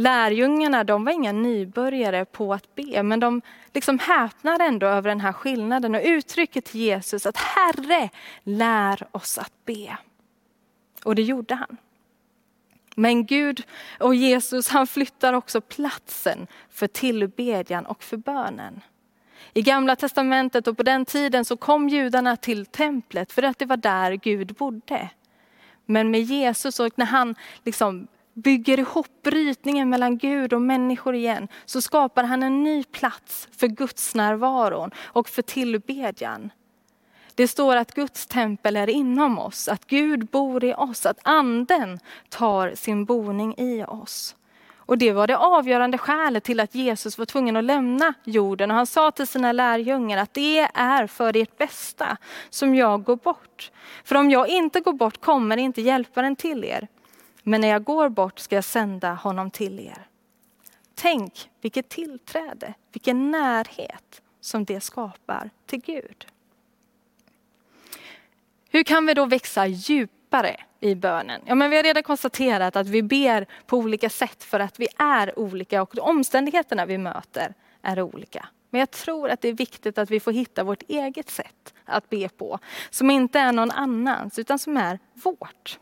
Lärjungarna 0.00 0.84
de 0.84 1.04
var 1.04 1.12
inga 1.12 1.32
nybörjare 1.32 2.24
på 2.24 2.54
att 2.54 2.74
be, 2.74 3.02
men 3.02 3.20
de 3.20 3.42
liksom 3.74 3.98
häpnar 3.98 4.60
ändå 4.60 4.86
över 4.86 5.08
den 5.08 5.20
här 5.20 5.32
skillnaden 5.32 5.94
och 5.94 6.00
uttrycket 6.04 6.64
till 6.64 6.80
Jesus 6.80 7.26
att 7.26 7.36
Herre, 7.36 8.10
lär 8.42 9.06
oss 9.12 9.38
att 9.38 9.52
be. 9.64 9.96
Och 11.04 11.14
det 11.14 11.22
gjorde 11.22 11.54
han. 11.54 11.76
Men 12.96 13.26
Gud 13.26 13.62
och 13.98 14.14
Jesus 14.14 14.68
han 14.68 14.86
flyttar 14.86 15.32
också 15.32 15.60
platsen 15.60 16.46
för 16.70 16.86
tillbedjan 16.86 17.86
och 17.86 18.02
för 18.02 18.16
bönen. 18.16 18.80
I 19.52 19.62
gamla 19.62 19.96
testamentet 19.96 20.66
och 20.66 20.76
på 20.76 20.82
den 20.82 21.04
tiden 21.04 21.44
så 21.44 21.56
kom 21.56 21.88
judarna 21.88 22.36
till 22.36 22.66
templet 22.66 23.32
för 23.32 23.42
att 23.42 23.58
det 23.58 23.66
var 23.66 23.76
där 23.76 24.12
Gud 24.12 24.54
bodde. 24.54 25.10
Men 25.86 26.10
med 26.10 26.22
Jesus 26.22 26.80
och 26.80 26.92
när 26.94 27.06
han 27.06 27.34
liksom 27.64 28.08
bygger 28.34 28.78
ihop 28.78 29.22
brytningen 29.22 29.90
mellan 29.90 30.18
Gud 30.18 30.52
och 30.52 30.62
människor 30.62 31.14
igen 31.14 31.48
så 31.64 31.80
skapar 31.80 32.24
han 32.24 32.42
en 32.42 32.62
ny 32.62 32.84
plats 32.84 33.48
för 33.56 33.66
Guds 33.66 34.14
närvaron 34.14 34.90
och 34.96 35.28
för 35.28 35.42
tillbedjan. 35.42 36.50
Det 37.34 37.48
står 37.48 37.76
att 37.76 37.94
Guds 37.94 38.26
tempel 38.26 38.76
är 38.76 38.90
inom 38.90 39.38
oss, 39.38 39.68
att 39.68 39.86
Gud 39.86 40.26
bor 40.26 40.64
i 40.64 40.74
oss, 40.74 41.06
att 41.06 41.18
anden 41.22 41.98
tar 42.28 42.74
sin 42.74 43.04
boning 43.04 43.54
i 43.58 43.84
oss. 43.84 44.36
Och 44.90 44.98
det 44.98 45.12
var 45.12 45.26
det 45.26 45.36
avgörande 45.36 45.98
skälet 45.98 46.44
till 46.44 46.60
att 46.60 46.74
Jesus 46.74 47.18
var 47.18 47.26
tvungen 47.26 47.56
att 47.56 47.64
lämna 47.64 48.14
jorden. 48.24 48.70
Och 48.70 48.76
han 48.76 48.86
sa 48.86 49.10
till 49.10 49.26
sina 49.26 49.52
lärjungar 49.52 50.18
att 50.18 50.34
det 50.34 50.58
är 50.74 51.06
för 51.06 51.36
ert 51.36 51.58
bästa 51.58 52.16
som 52.50 52.74
jag 52.74 53.04
går 53.04 53.16
bort. 53.16 53.70
För 54.04 54.14
om 54.14 54.30
jag 54.30 54.48
inte 54.48 54.80
går 54.80 54.92
bort 54.92 55.20
kommer 55.20 55.56
inte 55.56 55.82
hjälparen 55.82 56.36
till 56.36 56.64
er. 56.64 56.88
Men 57.50 57.60
när 57.60 57.68
jag 57.68 57.84
går 57.84 58.08
bort 58.08 58.38
ska 58.38 58.54
jag 58.54 58.64
sända 58.64 59.14
honom 59.14 59.50
till 59.50 59.80
er. 59.80 60.06
Tänk 60.94 61.50
vilket 61.60 61.88
tillträde, 61.88 62.74
vilken 62.92 63.30
närhet 63.30 64.22
som 64.40 64.64
det 64.64 64.80
skapar 64.80 65.50
till 65.66 65.80
Gud. 65.80 66.26
Hur 68.70 68.82
kan 68.82 69.06
vi 69.06 69.14
då 69.14 69.26
växa 69.26 69.66
djupare 69.66 70.56
i 70.80 70.94
bönen? 70.94 71.40
Ja, 71.44 71.54
men 71.54 71.70
vi 71.70 71.76
har 71.76 71.82
redan 71.82 72.02
konstaterat 72.02 72.76
att 72.76 72.88
vi 72.88 73.02
ber 73.02 73.46
på 73.66 73.76
olika 73.76 74.10
sätt 74.10 74.44
för 74.44 74.60
att 74.60 74.80
vi 74.80 74.88
är 74.96 75.38
olika 75.38 75.82
och 75.82 75.98
omständigheterna 75.98 76.86
vi 76.86 76.98
möter 76.98 77.54
är 77.82 78.02
olika. 78.02 78.48
Men 78.70 78.78
jag 78.78 78.90
tror 78.90 79.30
att 79.30 79.40
det 79.40 79.48
är 79.48 79.52
viktigt 79.52 79.98
att 79.98 80.10
vi 80.10 80.20
får 80.20 80.32
hitta 80.32 80.64
vårt 80.64 80.82
eget 80.88 81.30
sätt 81.30 81.74
att 81.84 82.10
be 82.10 82.28
på, 82.28 82.58
som 82.90 83.10
inte 83.10 83.38
är 83.38 83.52
någon 83.52 83.70
annans 83.70 84.38
utan 84.38 84.58
som 84.58 84.76
är 84.76 84.98
vårt. 85.14 85.78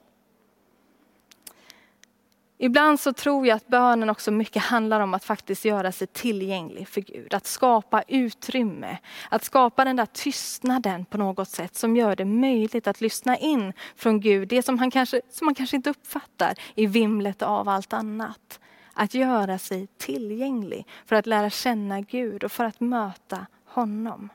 Ibland 2.61 3.01
så 3.01 3.13
tror 3.13 3.47
jag 3.47 3.57
att 3.57 3.69
bönen 3.69 4.11
också 4.11 4.31
mycket 4.31 4.63
handlar 4.63 5.01
om 5.01 5.15
att 5.15 5.25
faktiskt 5.25 5.65
göra 5.65 5.93
sig 5.93 6.07
tillgänglig 6.07 6.89
för 6.89 7.01
Gud. 7.01 7.35
Att 7.35 7.47
skapa 7.47 8.03
utrymme, 8.09 8.99
att 9.31 9.45
skapa 9.45 9.85
den 9.85 9.97
där 9.97 10.07
tystnaden 10.07 11.05
på 11.05 11.19
något 11.19 11.49
sätt 11.49 11.77
som 11.77 11.97
gör 11.97 12.17
det 12.17 12.25
möjligt 12.25 12.87
att 12.87 13.01
lyssna 13.01 13.37
in 13.37 13.73
från 13.97 14.21
Gud. 14.21 14.49
Det 14.49 14.63
som, 14.63 14.79
han 14.79 14.91
kanske, 14.91 15.21
som 15.31 15.45
man 15.45 15.55
kanske 15.55 15.77
inte 15.77 15.91
uppfattar 15.91 16.55
i 16.75 16.87
vimlet 16.87 17.43
av 17.43 17.69
allt 17.69 17.93
annat. 17.93 18.61
Att 18.93 19.15
göra 19.15 19.59
sig 19.59 19.87
tillgänglig 19.99 20.87
för 21.07 21.17
att 21.17 21.27
lära 21.27 21.51
känna 21.51 22.01
Gud 22.01 22.45
och 22.45 22.53
för 22.53 22.65
att 22.65 22.81
möta 22.81 23.47
honom. 23.65 24.29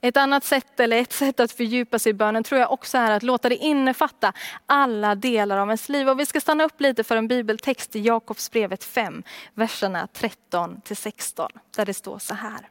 Ett 0.00 0.16
annat 0.16 0.44
sätt, 0.44 0.80
eller 0.80 0.96
ett 0.96 1.12
sätt 1.12 1.40
att 1.40 1.52
fördjupa 1.52 1.98
sig 1.98 2.10
i 2.10 2.14
bönen 2.14 2.44
tror 2.44 2.60
jag 2.60 2.72
också 2.72 2.98
är 2.98 3.10
att 3.10 3.22
låta 3.22 3.48
det 3.48 3.56
innefatta 3.56 4.32
alla 4.66 5.14
delar 5.14 5.58
av 5.58 5.68
ens 5.68 5.88
liv. 5.88 6.08
Och 6.08 6.20
vi 6.20 6.26
ska 6.26 6.40
stanna 6.40 6.64
upp 6.64 6.80
lite 6.80 7.04
för 7.04 7.16
en 7.16 7.28
bibeltext 7.28 7.96
i 7.96 8.00
Jakobsbrevet 8.00 8.84
5, 8.84 9.22
verserna 9.54 10.08
13 10.12 10.80
till 10.80 10.96
16, 10.96 11.50
där 11.76 11.86
det 11.86 11.94
står 11.94 12.18
så 12.18 12.34
här. 12.34 12.68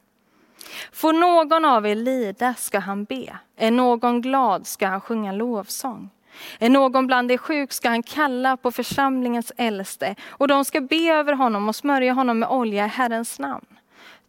Får 0.92 1.14
någon 1.14 1.66
av 1.66 1.88
er 1.88 1.96
lida 1.96 2.54
ska 2.54 2.80
han 2.80 3.04
be, 3.04 3.38
är 3.58 3.72
någon 3.72 4.22
glad 4.22 4.68
ska 4.68 4.88
han 4.88 5.02
sjunga 5.02 5.32
lovsång. 5.32 6.10
Är 6.60 6.70
någon 6.70 7.08
bland 7.08 7.32
er 7.32 7.38
sjuk 7.38 7.74
ska 7.74 7.90
han 7.90 8.04
kalla 8.04 8.58
på 8.58 8.72
församlingens 8.72 9.52
äldste 9.58 10.16
och 10.28 10.48
de 10.48 10.66
ska 10.66 10.82
be 10.82 11.12
över 11.12 11.34
honom 11.34 11.70
och 11.70 11.76
smörja 11.76 12.14
honom 12.14 12.40
med 12.40 12.50
olja 12.50 12.86
i 12.86 12.88
Herrens 12.88 13.40
namn. 13.40 13.66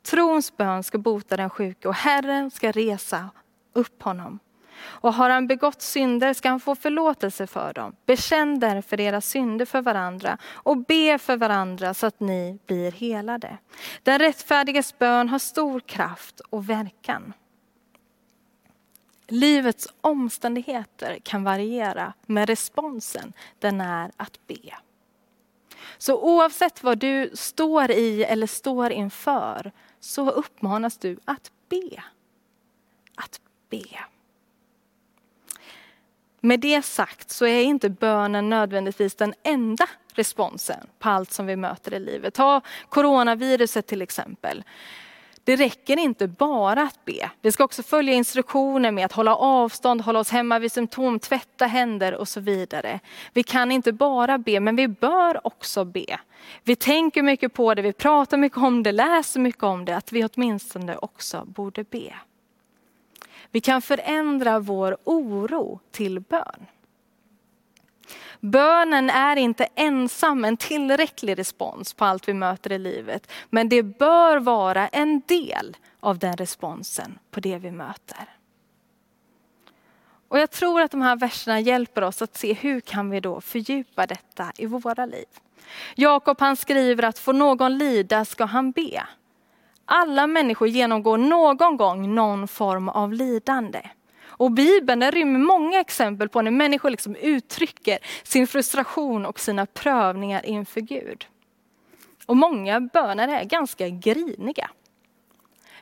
Trons 0.02 0.56
bön 0.56 0.82
ska 0.82 0.98
bota 0.98 1.36
den 1.36 1.50
sjuke 1.50 1.88
och 1.88 1.94
Herren 1.94 2.50
ska 2.50 2.70
resa 2.70 3.30
upp 3.72 4.02
honom. 4.02 4.38
Och 4.84 5.14
har 5.14 5.30
han 5.30 5.46
begått 5.46 5.82
synder 5.82 6.34
ska 6.34 6.48
han 6.48 6.60
få 6.60 6.74
förlåtelse 6.74 7.46
för 7.46 7.72
dem. 7.72 7.96
Bekänn 8.06 8.58
därför 8.58 9.00
era 9.00 9.20
synder 9.20 9.64
för 9.64 9.82
varandra 9.82 10.38
och 10.44 10.76
be 10.76 11.18
för 11.18 11.36
varandra 11.36 11.94
så 11.94 12.06
att 12.06 12.20
ni 12.20 12.58
blir 12.66 12.92
helade. 12.92 13.58
Den 14.02 14.18
rättfärdiges 14.18 14.98
bön 14.98 15.28
har 15.28 15.38
stor 15.38 15.80
kraft 15.80 16.40
och 16.40 16.70
verkan. 16.70 17.32
Livets 19.28 19.88
omständigheter 20.00 21.18
kan 21.22 21.44
variera, 21.44 22.12
men 22.26 22.46
responsen 22.46 23.32
den 23.58 23.80
är 23.80 24.10
att 24.16 24.46
be. 24.46 24.76
Så 25.98 26.22
oavsett 26.22 26.82
vad 26.82 26.98
du 26.98 27.30
står 27.34 27.90
i 27.90 28.24
eller 28.24 28.46
står 28.46 28.92
inför 28.92 29.72
så 30.04 30.30
uppmanas 30.30 30.98
du 30.98 31.18
att 31.24 31.52
be. 31.68 32.02
Att 33.14 33.40
be. 33.70 33.84
Med 36.40 36.60
det 36.60 36.82
sagt 36.82 37.30
så 37.30 37.46
är 37.46 37.62
inte 37.62 37.90
bönen 37.90 38.50
nödvändigtvis 38.50 39.14
den 39.14 39.34
enda 39.42 39.88
responsen 40.14 40.86
på 40.98 41.08
allt 41.08 41.32
som 41.32 41.46
vi 41.46 41.56
möter 41.56 41.94
i 41.94 42.00
livet. 42.00 42.34
Ta 42.34 42.60
coronaviruset 42.88 43.86
till 43.86 44.02
exempel. 44.02 44.64
Det 45.44 45.56
räcker 45.56 45.98
inte 45.98 46.28
bara 46.28 46.82
att 46.82 47.04
be. 47.04 47.30
Vi 47.40 47.52
ska 47.52 47.64
också 47.64 47.82
följa 47.82 48.14
instruktioner 48.14 48.90
med 48.92 49.04
att 49.04 49.12
hålla 49.12 49.36
avstånd, 49.36 50.00
hålla 50.00 50.18
oss 50.18 50.30
hemma 50.30 50.58
vid 50.58 50.72
symptom, 50.72 51.18
tvätta 51.18 51.66
händer 51.66 52.14
och 52.14 52.28
så 52.28 52.40
vidare. 52.40 53.00
Vi 53.32 53.42
kan 53.42 53.72
inte 53.72 53.92
bara 53.92 54.38
be, 54.38 54.60
men 54.60 54.76
vi 54.76 54.88
bör 54.88 55.46
också 55.46 55.84
be. 55.84 56.18
Vi 56.62 56.76
tänker 56.76 57.22
mycket 57.22 57.54
på 57.54 57.74
det, 57.74 57.82
vi 57.82 57.92
pratar 57.92 58.36
mycket 58.36 58.58
om 58.58 58.82
det, 58.82 58.92
läser 58.92 59.40
mycket 59.40 59.62
om 59.62 59.84
det, 59.84 59.96
att 59.96 60.12
vi 60.12 60.24
åtminstone 60.24 60.96
också 60.96 61.44
borde 61.44 61.84
be. 61.84 62.14
Vi 63.50 63.60
kan 63.60 63.82
förändra 63.82 64.58
vår 64.58 64.96
oro 65.04 65.80
till 65.90 66.20
bön. 66.20 66.66
Bönen 68.44 69.10
är 69.10 69.36
inte 69.36 69.68
ensam 69.74 70.44
en 70.44 70.56
tillräcklig 70.56 71.38
respons 71.38 71.94
på 71.94 72.04
allt 72.04 72.28
vi 72.28 72.34
möter 72.34 72.72
i 72.72 72.78
livet. 72.78 73.30
Men 73.50 73.68
det 73.68 73.82
bör 73.82 74.38
vara 74.38 74.88
en 74.88 75.20
del 75.26 75.76
av 76.00 76.18
den 76.18 76.36
responsen 76.36 77.18
på 77.30 77.40
det 77.40 77.58
vi 77.58 77.70
möter. 77.70 78.28
Och 80.28 80.38
jag 80.38 80.50
tror 80.50 80.80
att 80.80 80.90
de 80.90 81.02
här 81.02 81.16
verserna 81.16 81.60
hjälper 81.60 82.02
oss 82.02 82.22
att 82.22 82.36
se 82.36 82.52
hur 82.52 82.80
kan 82.80 83.10
vi 83.10 83.20
då 83.20 83.40
fördjupa 83.40 84.06
detta 84.06 84.52
i 84.58 84.66
våra 84.66 85.06
liv. 85.06 85.26
Jakob 85.94 86.40
han 86.40 86.56
skriver 86.56 87.02
att 87.02 87.18
får 87.18 87.32
någon 87.32 87.78
lida 87.78 88.24
ska 88.24 88.44
han 88.44 88.70
be. 88.70 89.06
Alla 89.84 90.26
människor 90.26 90.68
genomgår 90.68 91.18
någon 91.18 91.76
gång 91.76 92.14
någon 92.14 92.48
form 92.48 92.88
av 92.88 93.12
lidande. 93.12 93.82
Och 94.42 94.50
Bibeln 94.50 95.00
den 95.00 95.12
rymmer 95.12 95.38
många 95.38 95.80
exempel 95.80 96.28
på 96.28 96.42
när 96.42 96.50
människor 96.50 96.90
liksom 96.90 97.16
uttrycker 97.16 97.98
sin 98.22 98.46
frustration 98.46 99.26
och 99.26 99.40
sina 99.40 99.66
prövningar 99.66 100.46
inför 100.46 100.80
Gud. 100.80 101.26
Och 102.26 102.36
många 102.36 102.80
böner 102.80 103.28
är 103.28 103.44
ganska 103.44 103.88
griniga. 103.88 104.70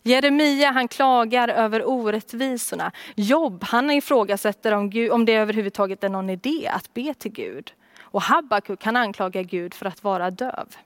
Jeremia 0.03 0.71
han 0.71 0.89
klagar 0.89 1.49
över 1.49 1.89
orättvisorna. 1.89 2.93
Jobb 3.17 3.65
han 3.65 3.91
ifrågasätter 3.91 4.73
om, 4.73 4.91
Gud, 4.91 5.11
om 5.11 5.25
det 5.25 5.35
överhuvudtaget 5.35 6.05
är 6.05 6.09
någon 6.09 6.31
idé 6.31 6.71
att 6.75 6.95
be 6.95 7.15
till 7.15 7.33
Gud. 7.33 7.73
Och 8.01 8.23
Habakuk 8.23 8.81
kan 8.81 8.97
anklaga 8.97 9.43
Gud 9.43 9.75
för 9.75 9.87
att 9.87 10.05
vara 10.05 10.31
döv. 10.31 10.77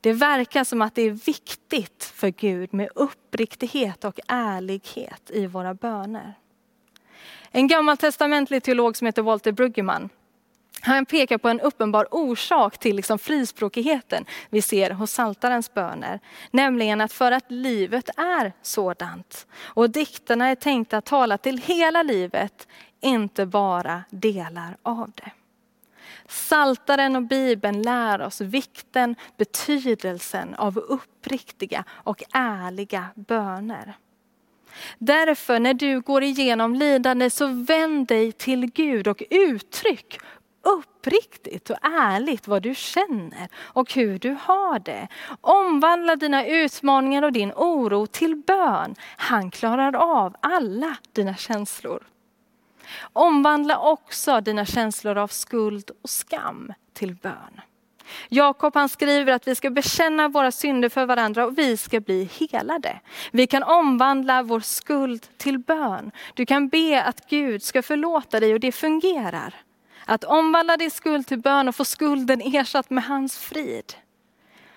Det 0.00 0.12
verkar 0.12 0.64
som 0.64 0.82
att 0.82 0.94
det 0.94 1.02
är 1.02 1.10
viktigt 1.10 2.04
för 2.14 2.28
Gud 2.28 2.74
med 2.74 2.88
uppriktighet 2.94 4.04
och 4.04 4.20
ärlighet 4.28 5.30
i 5.30 5.46
våra 5.46 5.74
böner. 5.74 6.39
En 7.52 7.66
gammaltestamentlig 7.66 8.62
teolog 8.62 8.96
som 8.96 9.06
heter 9.06 9.22
Walter 9.22 9.52
Brueggemann 9.52 10.08
han 10.82 11.06
pekar 11.06 11.38
på 11.38 11.48
en 11.48 11.60
uppenbar 11.60 12.08
orsak 12.10 12.78
till 12.78 12.96
liksom 12.96 13.18
frispråkigheten 13.18 14.24
vi 14.50 14.62
ser 14.62 14.90
hos 14.90 15.10
saltarens 15.12 15.74
böner. 15.74 16.20
Nämligen 16.50 17.00
att 17.00 17.12
för 17.12 17.32
att 17.32 17.50
livet 17.50 18.10
är 18.16 18.52
sådant 18.62 19.46
och 19.60 19.90
dikterna 19.90 20.48
är 20.48 20.54
tänkta 20.54 20.96
att 20.96 21.04
tala 21.04 21.38
till 21.38 21.58
hela 21.58 22.02
livet, 22.02 22.68
inte 23.00 23.46
bara 23.46 24.04
delar 24.10 24.76
av 24.82 25.10
det. 25.14 25.30
Saltaren 26.28 27.16
och 27.16 27.22
Bibeln 27.22 27.82
lär 27.82 28.20
oss 28.20 28.40
vikten, 28.40 29.14
betydelsen 29.36 30.54
av 30.54 30.78
uppriktiga 30.78 31.84
och 31.90 32.22
ärliga 32.32 33.06
böner. 33.14 33.96
Därför 34.98 35.60
när 35.60 35.74
du 35.74 36.00
går 36.00 36.22
igenom 36.22 36.74
lidande 36.74 37.30
så 37.30 37.46
vänd 37.46 38.06
dig 38.06 38.32
till 38.32 38.66
Gud 38.66 39.08
och 39.08 39.22
uttryck 39.30 40.18
uppriktigt 40.62 41.70
och 41.70 41.76
ärligt 41.82 42.48
vad 42.48 42.62
du 42.62 42.74
känner 42.74 43.48
och 43.56 43.94
hur 43.94 44.18
du 44.18 44.36
har 44.40 44.78
det. 44.78 45.08
Omvandla 45.40 46.16
dina 46.16 46.46
utmaningar 46.46 47.22
och 47.22 47.32
din 47.32 47.52
oro 47.56 48.06
till 48.06 48.36
bön. 48.36 48.94
Han 49.16 49.50
klarar 49.50 49.96
av 49.96 50.36
alla 50.40 50.96
dina 51.12 51.36
känslor. 51.36 52.06
Omvandla 53.12 53.78
också 53.78 54.40
dina 54.40 54.66
känslor 54.66 55.18
av 55.18 55.28
skuld 55.28 55.90
och 56.02 56.10
skam 56.10 56.72
till 56.92 57.14
bön. 57.14 57.60
Jakob 58.28 58.74
han 58.74 58.88
skriver 58.88 59.32
att 59.32 59.48
vi 59.48 59.54
ska 59.54 59.70
bekänna 59.70 60.28
våra 60.28 60.52
synder 60.52 60.88
för 60.88 61.06
varandra 61.06 61.46
och 61.46 61.58
vi 61.58 61.76
ska 61.76 62.00
bli 62.00 62.28
helade. 62.40 63.00
Vi 63.30 63.46
kan 63.46 63.62
omvandla 63.62 64.42
vår 64.42 64.60
skuld 64.60 65.26
till 65.36 65.58
bön. 65.58 66.10
Du 66.34 66.46
kan 66.46 66.68
be 66.68 67.02
att 67.02 67.28
Gud 67.30 67.62
ska 67.62 67.82
förlåta 67.82 68.40
dig 68.40 68.54
och 68.54 68.60
det 68.60 68.72
fungerar. 68.72 69.54
Att 70.04 70.24
omvandla 70.24 70.76
din 70.76 70.90
skuld 70.90 71.26
till 71.26 71.38
bön 71.38 71.68
och 71.68 71.76
få 71.76 71.84
skulden 71.84 72.40
ersatt 72.40 72.90
med 72.90 73.04
hans 73.04 73.38
frid. 73.38 73.94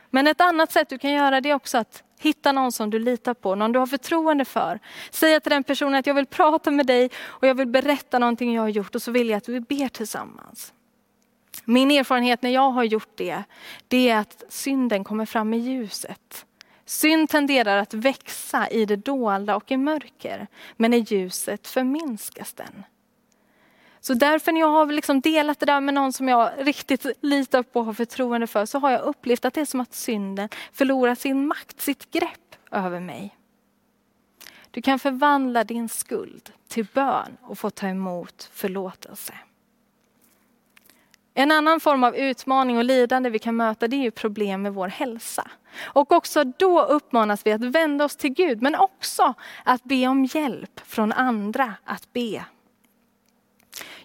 Men 0.10 0.28
ett 0.28 0.42
annat 0.42 0.72
sätt 0.72 0.90
du 0.90 0.98
kan 0.98 1.12
göra 1.12 1.42
det 1.42 1.50
är 1.50 1.54
också 1.54 1.78
att 1.78 2.04
hitta 2.20 2.52
någon 2.52 2.72
som 2.72 2.90
du 2.90 3.00
litar 3.00 3.34
på, 3.34 3.56
någon 3.56 3.72
du 3.72 3.80
har 3.80 3.88
förtroende 3.88 4.46
för. 4.46 4.80
Säga 5.12 5.40
till 5.40 5.50
den 5.50 5.64
personen 5.64 5.96
att 5.96 6.08
jag 6.08 6.14
vill 6.14 6.26
prata 6.26 6.72
med 6.72 6.86
dig 6.86 7.10
och 7.24 7.48
jag 7.48 7.56
vill 7.56 7.68
berätta 7.68 8.20
någonting 8.20 8.54
jag 8.54 8.62
har 8.62 8.70
gjort 8.70 8.96
och 8.96 9.02
så 9.02 9.12
vill 9.12 9.30
jag 9.30 9.38
att 9.38 9.50
vi 9.50 9.60
ber 9.60 9.90
tillsammans. 9.90 10.74
Min 11.66 11.92
erfarenhet 11.92 12.42
när 12.42 12.50
jag 12.50 12.72
har 12.72 12.84
gjort 12.84 13.18
det, 13.18 13.44
det 13.88 14.10
är 14.10 14.18
att 14.18 14.44
synden 14.50 15.04
kommer 15.04 15.26
fram 15.26 15.54
i 15.54 15.58
ljuset. 15.58 16.46
Synd 16.86 17.30
tenderar 17.30 17.78
att 17.78 17.94
växa 17.94 18.70
i 18.70 18.86
det 18.86 18.96
dolda 18.96 19.56
och 19.56 19.72
i 19.72 19.78
mörker, 19.78 20.48
men 20.78 20.94
i 20.94 20.98
ljuset 20.98 21.68
förminskas 21.68 22.54
den. 22.54 22.84
Så 24.00 24.14
därför 24.14 24.52
när 24.52 24.60
jag 24.60 24.70
har 24.70 24.86
liksom 24.86 25.22
delat 25.22 25.60
det 25.60 25.66
där 25.66 25.82
med 25.82 25.94
någon 25.94 26.14
som 26.14 26.28
jag 26.28 26.52
riktigt 26.58 27.06
litar 27.22 27.64
på 27.64 27.80
och 27.80 27.86
har 27.86 27.94
förtroende 27.94 28.48
för 28.48 28.66
så 28.66 28.80
har 28.80 28.92
jag 28.92 29.02
upplevt 29.02 29.46
att 29.46 29.54
det 29.54 29.62
är 29.62 29.66
som 29.66 29.80
att 29.80 29.94
synden 29.94 30.50
förlorar 30.72 31.16
sin 31.16 31.48
makt, 31.48 31.82
sitt 31.82 32.12
grepp 32.12 32.56
över 32.72 33.00
mig. 33.00 33.38
Du 34.72 34.82
kan 34.82 35.00
förvandla 35.00 35.64
din 35.64 35.90
skuld 35.90 36.50
till 36.68 36.88
bön 36.94 37.38
och 37.42 37.58
få 37.58 37.70
ta 37.70 37.88
emot 37.88 38.50
förlåtelse. 38.54 39.34
En 41.34 41.52
annan 41.52 41.80
form 41.80 42.04
av 42.04 42.16
utmaning 42.16 42.78
och 42.78 42.84
lidande 42.84 43.30
vi 43.30 43.40
kan 43.40 43.56
möta 43.56 43.88
det 43.88 44.06
är 44.06 44.12
problem 44.12 44.62
med 44.62 44.74
vår 44.74 44.88
hälsa. 44.88 45.48
Och 45.84 46.12
också 46.12 46.44
då 46.44 46.82
uppmanas 46.82 47.46
vi 47.46 47.52
att 47.52 47.64
vända 47.64 48.06
oss 48.06 48.16
till 48.16 48.34
Gud 48.34 48.62
men 48.62 48.76
också 48.76 49.34
att 49.64 49.84
be 49.84 50.08
om 50.08 50.26
hjälp 50.26 50.80
från 50.86 51.12
andra 51.12 51.74
att 51.86 52.14
be 52.14 52.44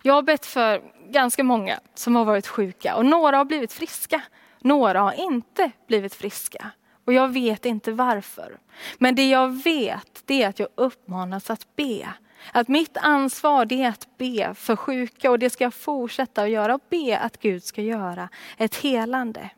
jag 0.02 0.14
har 0.14 0.22
bett 0.22 0.46
för 0.46 0.82
ganska 1.08 1.44
många 1.44 1.80
som 1.94 2.16
har 2.16 2.24
varit 2.24 2.46
sjuka 2.46 2.96
och 2.96 3.06
några 3.06 3.36
har 3.36 3.44
blivit 3.44 3.72
friska. 3.72 4.22
Några 4.60 5.00
har 5.00 5.12
inte 5.12 5.70
blivit 5.86 6.14
friska 6.14 6.70
och 7.04 7.12
jag 7.12 7.28
vet 7.28 7.66
inte 7.66 7.92
varför. 7.92 8.58
Men 8.98 9.14
det 9.14 9.28
jag 9.28 9.62
vet 9.62 10.22
det 10.24 10.42
är 10.42 10.48
att 10.48 10.58
jag 10.58 10.68
uppmanas 10.74 11.50
att 11.50 11.76
be. 11.76 12.08
Att 12.52 12.68
mitt 12.68 12.96
ansvar 12.96 13.64
det 13.64 13.82
är 13.82 13.88
att 13.88 14.18
be 14.18 14.54
för 14.54 14.76
sjuka 14.76 15.30
och 15.30 15.38
det 15.38 15.50
ska 15.50 15.64
jag 15.64 15.74
fortsätta 15.74 16.42
att 16.42 16.50
göra 16.50 16.74
och 16.74 16.82
be 16.90 17.18
att 17.18 17.40
Gud 17.40 17.64
ska 17.64 17.82
göra 17.82 18.28
ett 18.56 18.76
helande. 18.76 19.50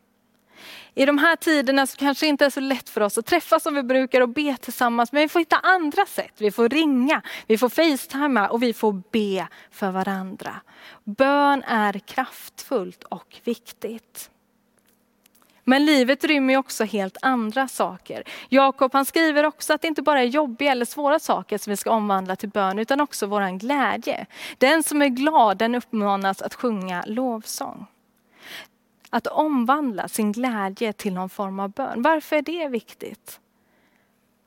I 0.95 1.07
de 1.07 1.19
här 1.19 1.37
tiderna 1.37 1.87
så 1.87 1.97
kanske 1.97 2.27
det 2.27 2.29
inte 2.29 2.45
är 2.45 2.51
så 2.51 2.61
lätt 2.61 2.89
för 2.89 3.01
oss 3.01 3.19
att 3.19 3.27
träffas 3.27 3.63
som 3.63 3.75
vi 3.75 3.83
brukar 3.83 4.21
och 4.21 4.29
be 4.29 4.57
tillsammans. 4.57 5.13
Men 5.13 5.23
vi 5.23 5.29
får 5.29 5.39
hitta 5.39 5.57
andra 5.57 6.07
sätt. 6.07 6.35
Vi 6.39 6.51
får 6.51 6.69
ringa, 6.69 7.23
vi 7.47 7.59
får 7.59 7.69
facetima 7.69 8.49
och 8.49 8.63
vi 8.63 8.73
får 8.73 9.03
be 9.11 9.47
för 9.71 9.91
varandra. 9.91 10.57
Bön 11.05 11.63
är 11.63 11.99
kraftfullt 11.99 13.05
och 13.05 13.41
viktigt. 13.45 14.31
Men 15.65 15.85
livet 15.85 16.25
rymmer 16.25 16.57
också 16.57 16.85
helt 16.85 17.17
andra 17.23 17.69
saker. 17.69 18.25
Jakob 18.49 18.93
han 18.93 19.05
skriver 19.05 19.45
också 19.45 19.73
att 19.73 19.83
det 19.83 19.89
inte 19.89 20.03
bara 20.03 20.21
är 20.21 20.27
jobbiga 20.27 20.73
eller 20.73 20.85
svåra 20.85 21.19
saker 21.19 21.59
som 21.59 21.71
vi 21.71 21.77
ska 21.77 21.91
omvandla 21.91 22.37
till 22.37 22.49
bön 22.49 22.79
utan 22.79 23.01
också 23.01 23.27
våran 23.27 23.59
glädje. 23.59 24.27
Den 24.59 24.83
som 24.83 25.03
är 25.03 25.09
glad 25.09 25.59
den 25.59 25.75
uppmanas 25.75 26.43
att 26.43 26.55
sjunga 26.55 27.05
lovsång 27.07 27.87
att 29.11 29.27
omvandla 29.27 30.09
sin 30.09 30.33
glädje 30.33 30.93
till 30.93 31.13
någon 31.13 31.29
form 31.29 31.61
av 31.61 31.71
bön. 31.71 32.03
Varför 32.03 32.37
är 32.37 32.43
det 32.43 32.69
viktigt? 32.69 33.41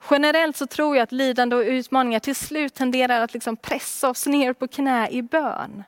Generellt 0.09 0.57
så 0.57 0.67
tror 0.67 0.95
jag 0.95 1.03
att 1.03 1.11
lidande 1.11 1.55
och 1.55 1.63
utmaningar 1.63 2.19
till 2.19 2.35
slut 2.35 2.73
tenderar 2.73 3.21
att 3.21 3.33
liksom 3.33 3.57
pressa 3.57 4.09
oss 4.09 4.27
ner 4.27 4.53
på 4.53 4.67
knä 4.67 5.09
i 5.09 5.21
bön. 5.21 5.83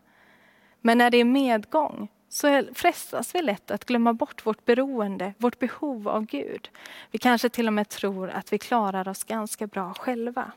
Men 0.82 0.98
när 0.98 1.10
det 1.10 1.18
är 1.18 1.26
medgång 1.26 2.08
så 2.36 2.63
frestas 2.74 3.36
vi 3.36 3.41
lätt 3.41 3.71
att 3.71 3.86
glömma 3.86 4.13
bort 4.13 4.45
vårt 4.45 4.65
beroende, 4.65 5.34
vårt 5.38 5.60
behov 5.60 6.08
av 6.08 6.26
Gud. 6.26 6.69
Vi 7.12 7.17
kanske 7.17 7.50
till 7.50 7.67
och 7.67 7.74
med 7.74 7.89
tror 7.89 8.30
att 8.30 8.54
vi 8.54 8.58
klarar 8.58 9.08
oss 9.08 9.24
ganska 9.24 9.67
bra 9.67 9.93
själva. 9.93 10.52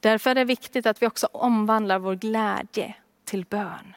Därför 0.00 0.30
är 0.30 0.34
det 0.34 0.44
viktigt 0.44 0.86
att 0.86 1.02
vi 1.02 1.06
också 1.06 1.28
omvandlar 1.32 1.98
vår 1.98 2.14
glädje 2.14 2.94
till 3.24 3.44
bön. 3.44 3.96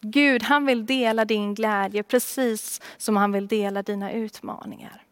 Gud 0.00 0.42
han 0.42 0.66
vill 0.66 0.86
dela 0.86 1.24
din 1.24 1.54
glädje 1.54 2.02
precis 2.02 2.80
som 2.96 3.16
han 3.16 3.32
vill 3.32 3.48
dela 3.48 3.82
dina 3.82 4.12
utmaningar. 4.12 5.02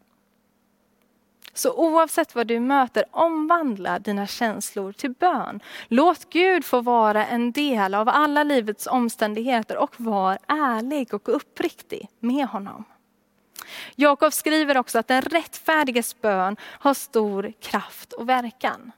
Så 1.59 1.73
oavsett 1.73 2.35
vad 2.35 2.47
du 2.47 2.59
möter, 2.59 3.05
omvandla 3.11 3.99
dina 3.99 4.27
känslor 4.27 4.91
till 4.91 5.11
bön. 5.11 5.59
Låt 5.87 6.29
Gud 6.29 6.65
få 6.65 6.81
vara 6.81 7.25
en 7.25 7.51
del 7.51 7.93
av 7.93 8.09
alla 8.09 8.43
livets 8.43 8.87
omständigheter 8.87 9.77
och 9.77 9.95
var 9.97 10.37
ärlig 10.47 11.13
och 11.13 11.35
uppriktig 11.35 12.09
med 12.19 12.47
honom. 12.47 12.83
Jakob 13.95 14.33
skriver 14.33 14.77
också 14.77 14.99
att 14.99 15.07
den 15.07 15.21
rättfärdiges 15.21 16.21
bön 16.21 16.57
har 16.63 16.93
stor 16.93 17.53
kraft 17.61 18.13
och 18.13 18.29
verkan. 18.29 18.91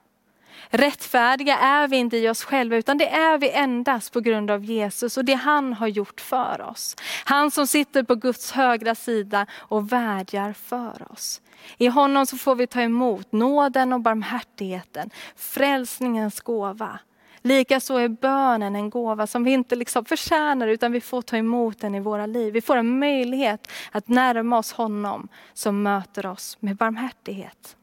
Rättfärdiga 0.69 1.57
är 1.57 1.87
vi 1.87 1.97
inte 1.97 2.17
i 2.17 2.29
oss 2.29 2.43
själva 2.43 2.75
utan 2.75 2.97
det 2.97 3.09
är 3.09 3.37
vi 3.37 3.51
endast 3.51 4.13
på 4.13 4.19
grund 4.19 4.51
av 4.51 4.65
Jesus 4.65 5.17
och 5.17 5.25
det 5.25 5.33
han 5.33 5.73
har 5.73 5.87
gjort 5.87 6.21
för 6.21 6.61
oss. 6.61 6.95
Han 7.25 7.51
som 7.51 7.67
sitter 7.67 8.03
på 8.03 8.15
Guds 8.15 8.51
högra 8.51 8.95
sida 8.95 9.45
och 9.53 9.91
vädjar 9.93 10.53
för 10.53 11.11
oss. 11.11 11.41
I 11.77 11.87
honom 11.87 12.25
så 12.25 12.37
får 12.37 12.55
vi 12.55 12.67
ta 12.67 12.81
emot 12.81 13.31
nåden 13.31 13.93
och 13.93 14.01
barmhärtigheten, 14.01 15.09
frälsningens 15.35 16.41
gåva. 16.41 16.99
Likaså 17.43 17.97
är 17.97 18.07
bönen 18.07 18.75
en 18.75 18.89
gåva 18.89 19.27
som 19.27 19.43
vi 19.43 19.51
inte 19.51 19.75
liksom 19.75 20.05
förtjänar 20.05 20.67
utan 20.67 20.91
vi 20.91 21.01
får 21.01 21.21
ta 21.21 21.37
emot 21.37 21.79
den 21.79 21.95
i 21.95 21.99
våra 21.99 22.25
liv. 22.25 22.53
Vi 22.53 22.61
får 22.61 22.77
en 22.77 22.99
möjlighet 22.99 23.71
att 23.91 24.07
närma 24.07 24.57
oss 24.57 24.73
honom 24.73 25.27
som 25.53 25.83
möter 25.83 26.25
oss 26.25 26.57
med 26.59 26.75
barmhärtighet. 26.75 27.75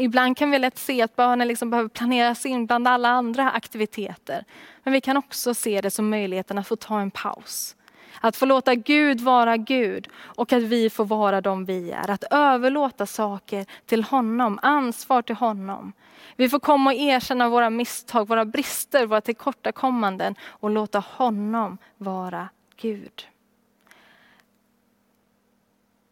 Ibland 0.00 0.36
kan 0.36 0.50
vi 0.50 0.58
lätt 0.58 0.78
se 0.78 1.02
att 1.02 1.16
bönen 1.16 1.48
liksom 1.48 1.70
behöver 1.70 1.88
planeras 1.88 2.46
in 2.46 2.66
bland 2.66 2.88
alla 2.88 3.08
andra 3.08 3.50
aktiviteter. 3.50 4.44
Men 4.82 4.92
vi 4.92 5.00
kan 5.00 5.16
också 5.16 5.54
se 5.54 5.80
det 5.80 5.90
som 5.90 6.10
möjligheten 6.10 6.58
att 6.58 6.66
få 6.66 6.76
ta 6.76 7.00
en 7.00 7.10
paus. 7.10 7.76
Att 8.20 8.36
få 8.36 8.46
låta 8.46 8.74
Gud 8.74 9.20
vara 9.20 9.56
Gud 9.56 10.08
och 10.16 10.52
att 10.52 10.62
vi 10.62 10.90
får 10.90 11.04
vara 11.04 11.40
de 11.40 11.64
vi 11.64 11.90
är. 11.90 12.10
Att 12.10 12.24
överlåta 12.30 13.06
saker 13.06 13.66
till 13.86 14.04
honom, 14.04 14.58
ansvar 14.62 15.22
till 15.22 15.36
honom. 15.36 15.92
Vi 16.36 16.48
får 16.48 16.58
komma 16.58 16.90
och 16.90 16.96
erkänna 16.96 17.48
våra 17.48 17.70
misstag, 17.70 18.28
våra 18.28 18.44
brister, 18.44 19.06
våra 19.06 19.20
tillkortakommanden 19.20 20.34
och 20.42 20.70
låta 20.70 20.98
honom 20.98 21.78
vara 21.96 22.48
Gud. 22.76 23.28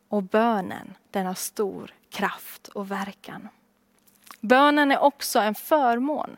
Och 0.08 0.22
bönen, 0.22 0.94
den 1.10 1.26
har 1.26 1.34
stor 1.34 1.94
kraft 2.10 2.68
och 2.68 2.90
verkan. 2.90 3.48
Bönen 4.40 4.92
är 4.92 4.98
också 4.98 5.38
en 5.38 5.54
förmån. 5.54 6.36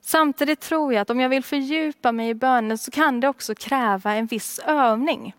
Samtidigt 0.00 0.60
tror 0.60 0.92
jag 0.92 1.00
att 1.00 1.10
om 1.10 1.20
jag 1.20 1.28
vill 1.28 1.44
fördjupa 1.44 2.12
mig 2.12 2.28
i 2.28 2.34
bönen 2.34 2.78
så 2.78 2.90
kan 2.90 3.20
det 3.20 3.28
också 3.28 3.54
kräva 3.54 4.14
en 4.14 4.26
viss 4.26 4.58
övning. 4.58 5.34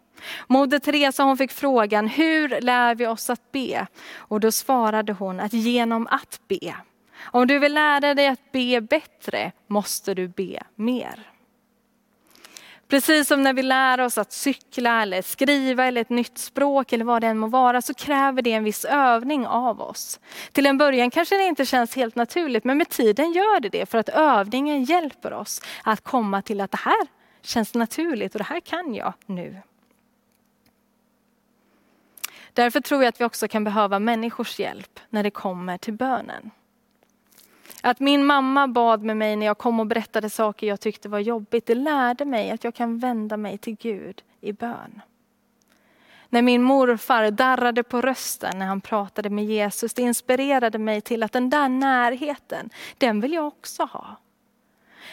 Moder 0.48 0.80
Teresa 0.80 1.24
hon 1.24 1.38
fick 1.38 1.52
frågan, 1.52 2.08
hur 2.08 2.62
lär 2.62 2.96
vi 2.96 3.08
oss 3.08 3.30
att 3.30 3.52
be? 3.52 3.88
Och 4.16 4.40
då 4.40 4.52
svarade 4.52 5.14
hon 5.14 5.40
att 5.40 5.54
genom 5.54 6.08
att 6.08 6.42
be. 6.48 6.76
Om 7.22 7.48
du 7.48 7.60
vill 7.60 7.74
lära 7.74 8.14
dig 8.14 8.28
att 8.28 8.52
be 8.52 8.82
bättre 8.82 9.52
måste 9.68 10.14
du 10.14 10.28
be 10.28 10.64
mer. 10.76 11.35
Precis 12.88 13.28
som 13.28 13.44
när 13.44 13.54
vi 13.54 13.64
lär 13.64 14.02
oss 14.02 14.18
att 14.18 14.32
cykla 14.32 15.02
eller 15.02 15.22
skriva 15.22 15.86
eller 15.86 16.02
ett 16.02 16.10
nytt 16.10 16.38
språk 16.38 16.94
eller 16.94 17.06
vad 17.06 17.22
det 17.22 17.28
än 17.28 17.38
må 17.38 17.48
vara 17.48 17.82
så 17.82 17.94
kräver 17.94 18.42
det 18.42 18.52
en 18.52 18.64
viss 18.64 18.86
övning 18.86 19.48
av 19.48 19.82
oss. 19.82 20.20
Till 20.52 20.66
en 20.66 20.78
början 20.78 21.12
kanske 21.12 21.38
det 21.38 21.44
inte 21.44 21.66
känns 21.66 21.96
helt 21.96 22.16
naturligt 22.16 22.64
men 22.64 22.78
med 22.78 22.90
tiden 22.90 23.32
gör 23.32 23.60
det 23.60 23.70
det 23.70 23.86
för 23.86 23.98
att 23.98 24.10
övningen 24.10 24.84
hjälper 24.84 25.34
oss 25.34 25.62
att 25.84 26.02
komma 26.02 26.42
till 26.42 26.62
att 26.62 26.72
det 26.72 26.78
här 26.78 27.08
känns 27.42 27.74
naturligt 27.74 28.36
och 28.36 28.40
det 28.40 28.46
här 28.46 28.60
kan 28.60 28.96
jag 28.96 29.14
nu. 29.26 29.62
Därför 32.54 32.82
tror 32.82 33.04
jag 33.04 33.10
att 33.10 33.22
vi 33.22 33.26
också 33.26 33.48
kan 33.48 33.64
behöva 33.64 34.00
människors 34.00 34.60
hjälp 34.60 35.00
när 35.10 35.24
det 35.24 35.32
kommer 35.32 35.78
till 35.78 35.94
bönen. 35.94 36.52
Att 37.86 38.00
min 38.00 38.26
mamma 38.26 38.68
bad 38.68 39.04
med 39.04 39.18
mig 39.18 39.36
när 39.36 39.46
jag 39.46 39.58
kom 39.58 39.80
och 39.80 39.88
berättade 39.88 40.30
saker 40.30 40.68
jag 40.68 40.80
tyckte 40.80 41.10
var 41.10 41.20
jobbigt, 41.20 41.66
det 41.66 41.76
lärde 41.76 42.26
mig 42.26 42.52
att 42.52 42.64
jag 42.64 42.76
kan 42.76 43.00
vända 43.00 43.38
mig 43.38 43.58
till 43.58 43.76
Gud 43.76 44.24
i 44.42 44.54
bön. 44.54 45.02
När 46.30 46.42
min 46.42 46.64
morfar 46.64 47.32
darrade 47.32 47.84
på 47.84 48.02
rösten 48.02 48.60
när 48.60 48.66
han 48.66 48.82
pratade 48.82 49.30
med 49.30 49.46
Jesus, 49.46 49.94
det 49.94 50.02
inspirerade 50.02 50.78
mig 50.78 51.02
till 51.02 51.24
att 51.24 51.32
den 51.32 51.50
där 51.50 51.70
närheten, 51.70 52.70
den 52.98 53.22
vill 53.22 53.34
jag 53.34 53.48
också 53.48 53.84
ha. 53.84 54.16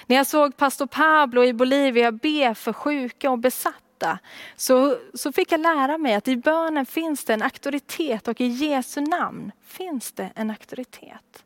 När 0.06 0.16
jag 0.16 0.26
såg 0.26 0.56
pastor 0.56 0.86
Pablo 0.86 1.44
i 1.44 1.52
Bolivia 1.52 2.12
be 2.12 2.54
för 2.54 2.72
sjuka 2.72 3.30
och 3.30 3.38
besatta, 3.38 4.18
så, 4.56 4.96
så 5.14 5.32
fick 5.32 5.52
jag 5.52 5.60
lära 5.60 5.98
mig 5.98 6.14
att 6.14 6.28
i 6.28 6.36
bönen 6.36 6.86
finns 6.86 7.24
det 7.24 7.34
en 7.34 7.42
auktoritet 7.42 8.28
och 8.28 8.40
i 8.40 8.46
Jesu 8.46 9.00
namn 9.00 9.52
finns 9.64 10.12
det 10.12 10.30
en 10.34 10.50
auktoritet. 10.50 11.44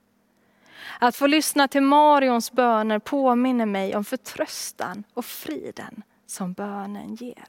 Att 1.01 1.17
få 1.17 1.27
lyssna 1.27 1.69
till 1.69 1.83
Marions 1.83 2.53
böner 2.53 2.99
påminner 2.99 3.67
mig 3.67 3.97
om 3.97 4.05
förtröstan 4.05 5.05
och 5.15 5.25
friden 5.25 6.03
som 6.27 6.53
bönen 6.53 7.15
ger. 7.15 7.45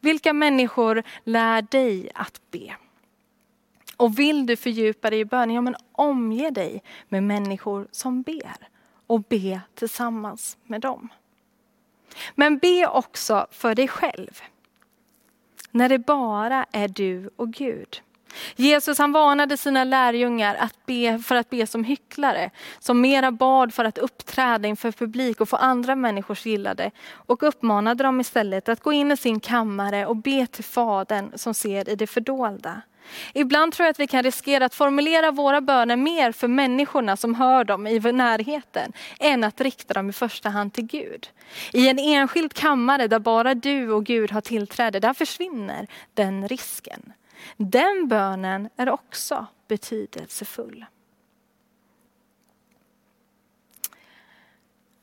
Vilka 0.00 0.32
människor 0.32 1.02
lär 1.24 1.62
dig 1.62 2.10
att 2.14 2.40
be? 2.50 2.76
Och 3.96 4.18
vill 4.18 4.46
du 4.46 4.56
fördjupa 4.56 5.10
dig 5.10 5.20
i 5.20 5.24
bönen, 5.24 5.54
ja 5.54 5.60
men 5.60 5.76
omge 5.92 6.50
dig 6.50 6.82
med 7.08 7.22
människor 7.22 7.88
som 7.90 8.22
ber 8.22 8.68
och 9.06 9.22
be 9.22 9.60
tillsammans 9.74 10.58
med 10.64 10.80
dem. 10.80 11.08
Men 12.34 12.58
be 12.58 12.86
också 12.86 13.46
för 13.50 13.74
dig 13.74 13.88
själv. 13.88 14.40
När 15.70 15.88
det 15.88 15.98
bara 15.98 16.66
är 16.72 16.88
du 16.88 17.30
och 17.36 17.52
Gud. 17.52 18.02
Jesus 18.56 18.98
han 18.98 19.12
varnade 19.12 19.56
sina 19.56 19.84
lärjungar 19.84 20.54
att 20.54 20.86
be 20.86 21.18
för 21.18 21.34
att 21.34 21.50
be 21.50 21.66
som 21.66 21.84
hycklare, 21.84 22.50
som 22.78 23.00
mera 23.00 23.30
bad 23.30 23.74
för 23.74 23.84
att 23.84 23.98
uppträda 23.98 24.68
inför 24.68 24.92
publik 24.92 25.40
och 25.40 25.48
få 25.48 25.56
andra 25.56 25.96
människors 25.96 26.46
gillade 26.46 26.90
och 27.12 27.42
uppmanade 27.42 28.04
dem 28.04 28.20
istället 28.20 28.68
att 28.68 28.80
gå 28.80 28.92
in 28.92 29.12
i 29.12 29.16
sin 29.16 29.40
kammare 29.40 30.06
och 30.06 30.16
be 30.16 30.46
till 30.46 30.64
Fadern 30.64 31.32
som 31.34 31.54
ser 31.54 31.88
i 31.88 31.94
det 31.94 32.06
fördolda. 32.06 32.82
Ibland 33.34 33.72
tror 33.72 33.84
jag 33.84 33.90
att 33.90 34.00
vi 34.00 34.06
kan 34.06 34.22
riskera 34.22 34.64
att 34.64 34.74
formulera 34.74 35.30
våra 35.30 35.60
böner 35.60 35.96
mer 35.96 36.32
för 36.32 36.48
människorna 36.48 37.16
som 37.16 37.34
hör 37.34 37.64
dem 37.64 37.86
i 37.86 37.98
närheten, 37.98 38.92
än 39.20 39.44
att 39.44 39.60
rikta 39.60 39.94
dem 39.94 40.10
i 40.10 40.12
första 40.12 40.48
hand 40.48 40.72
till 40.72 40.86
Gud. 40.86 41.28
I 41.72 41.88
en 41.88 41.98
enskild 41.98 42.54
kammare 42.54 43.08
där 43.08 43.18
bara 43.18 43.54
du 43.54 43.90
och 43.90 44.06
Gud 44.06 44.30
har 44.30 44.40
tillträde, 44.40 45.00
där 45.00 45.14
försvinner 45.14 45.86
den 46.14 46.48
risken. 46.48 47.12
Den 47.56 48.08
bönen 48.08 48.68
är 48.76 48.90
också 48.90 49.46
betydelsefull. 49.68 50.86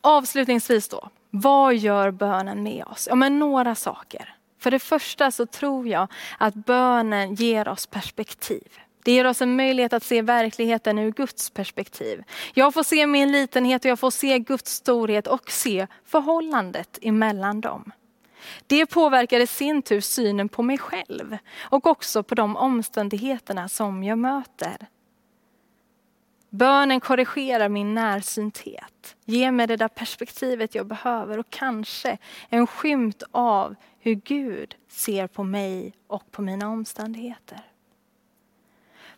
Avslutningsvis 0.01 0.89
då, 0.89 1.09
vad 1.29 1.75
gör 1.75 2.11
bönen 2.11 2.63
med 2.63 2.85
oss? 2.85 3.07
Ja, 3.09 3.15
men 3.15 3.39
några 3.39 3.75
saker. 3.75 4.35
För 4.59 4.71
det 4.71 4.79
första 4.79 5.31
så 5.31 5.45
tror 5.45 5.87
jag 5.87 6.07
att 6.37 6.53
bönen 6.53 7.35
ger 7.35 7.67
oss 7.67 7.87
perspektiv. 7.87 8.79
Det 9.03 9.11
ger 9.11 9.25
oss 9.25 9.41
en 9.41 9.55
möjlighet 9.55 9.93
att 9.93 10.03
se 10.03 10.21
verkligheten 10.21 10.99
ur 10.99 11.11
Guds 11.11 11.49
perspektiv. 11.49 12.23
Jag 12.53 12.73
får 12.73 12.83
se 12.83 13.07
min 13.07 13.31
litenhet 13.31 13.85
och 13.85 13.91
jag 13.91 13.99
får 13.99 14.11
se 14.11 14.39
Guds 14.39 14.71
storhet 14.71 15.27
och 15.27 15.51
se 15.51 15.87
förhållandet 16.05 16.99
emellan 17.01 17.61
dem. 17.61 17.91
Det 18.67 18.85
påverkar 18.85 19.39
i 19.39 19.47
sin 19.47 19.81
tur 19.81 20.01
synen 20.01 20.49
på 20.49 20.63
mig 20.63 20.77
själv 20.77 21.37
och 21.59 21.87
också 21.87 22.23
på 22.23 22.35
de 22.35 22.57
omständigheterna 22.57 23.69
som 23.69 24.03
jag 24.03 24.17
möter. 24.17 24.87
Bönen 26.49 26.99
korrigerar 26.99 27.69
min 27.69 27.93
närsynthet, 27.93 29.15
ger 29.25 29.51
mig 29.51 29.67
det 29.67 29.75
där 29.75 29.87
perspektivet 29.87 30.75
jag 30.75 30.87
behöver 30.87 31.39
och 31.39 31.49
kanske 31.49 32.17
en 32.49 32.67
skymt 32.67 33.23
av 33.31 33.75
hur 33.99 34.13
Gud 34.13 34.75
ser 34.87 35.27
på 35.27 35.43
mig 35.43 35.93
och 36.07 36.31
på 36.31 36.41
mina 36.41 36.69
omständigheter. 36.69 37.61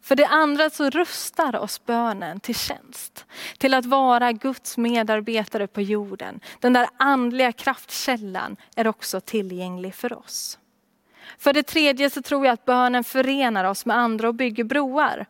För 0.01 0.15
det 0.15 0.25
andra 0.25 0.69
så 0.69 0.89
rustar 0.89 1.55
oss 1.55 1.85
bönen 1.85 2.39
till 2.39 2.55
tjänst. 2.55 3.25
Till 3.57 3.73
att 3.73 3.85
vara 3.85 4.31
Guds 4.31 4.77
medarbetare 4.77 5.67
på 5.67 5.81
jorden. 5.81 6.39
Den 6.59 6.73
där 6.73 6.87
andliga 6.97 7.51
kraftkällan 7.51 8.55
är 8.75 8.87
också 8.87 9.21
tillgänglig 9.21 9.95
för 9.95 10.17
oss. 10.17 10.59
För 11.37 11.53
det 11.53 11.63
tredje 11.63 12.09
så 12.09 12.21
tror 12.21 12.45
jag 12.45 12.53
att 12.53 12.65
bönen 12.65 13.03
förenar 13.03 13.65
oss 13.65 13.85
med 13.85 13.97
andra 13.97 14.27
och 14.27 14.35
bygger 14.35 14.63
broar. 14.63 15.25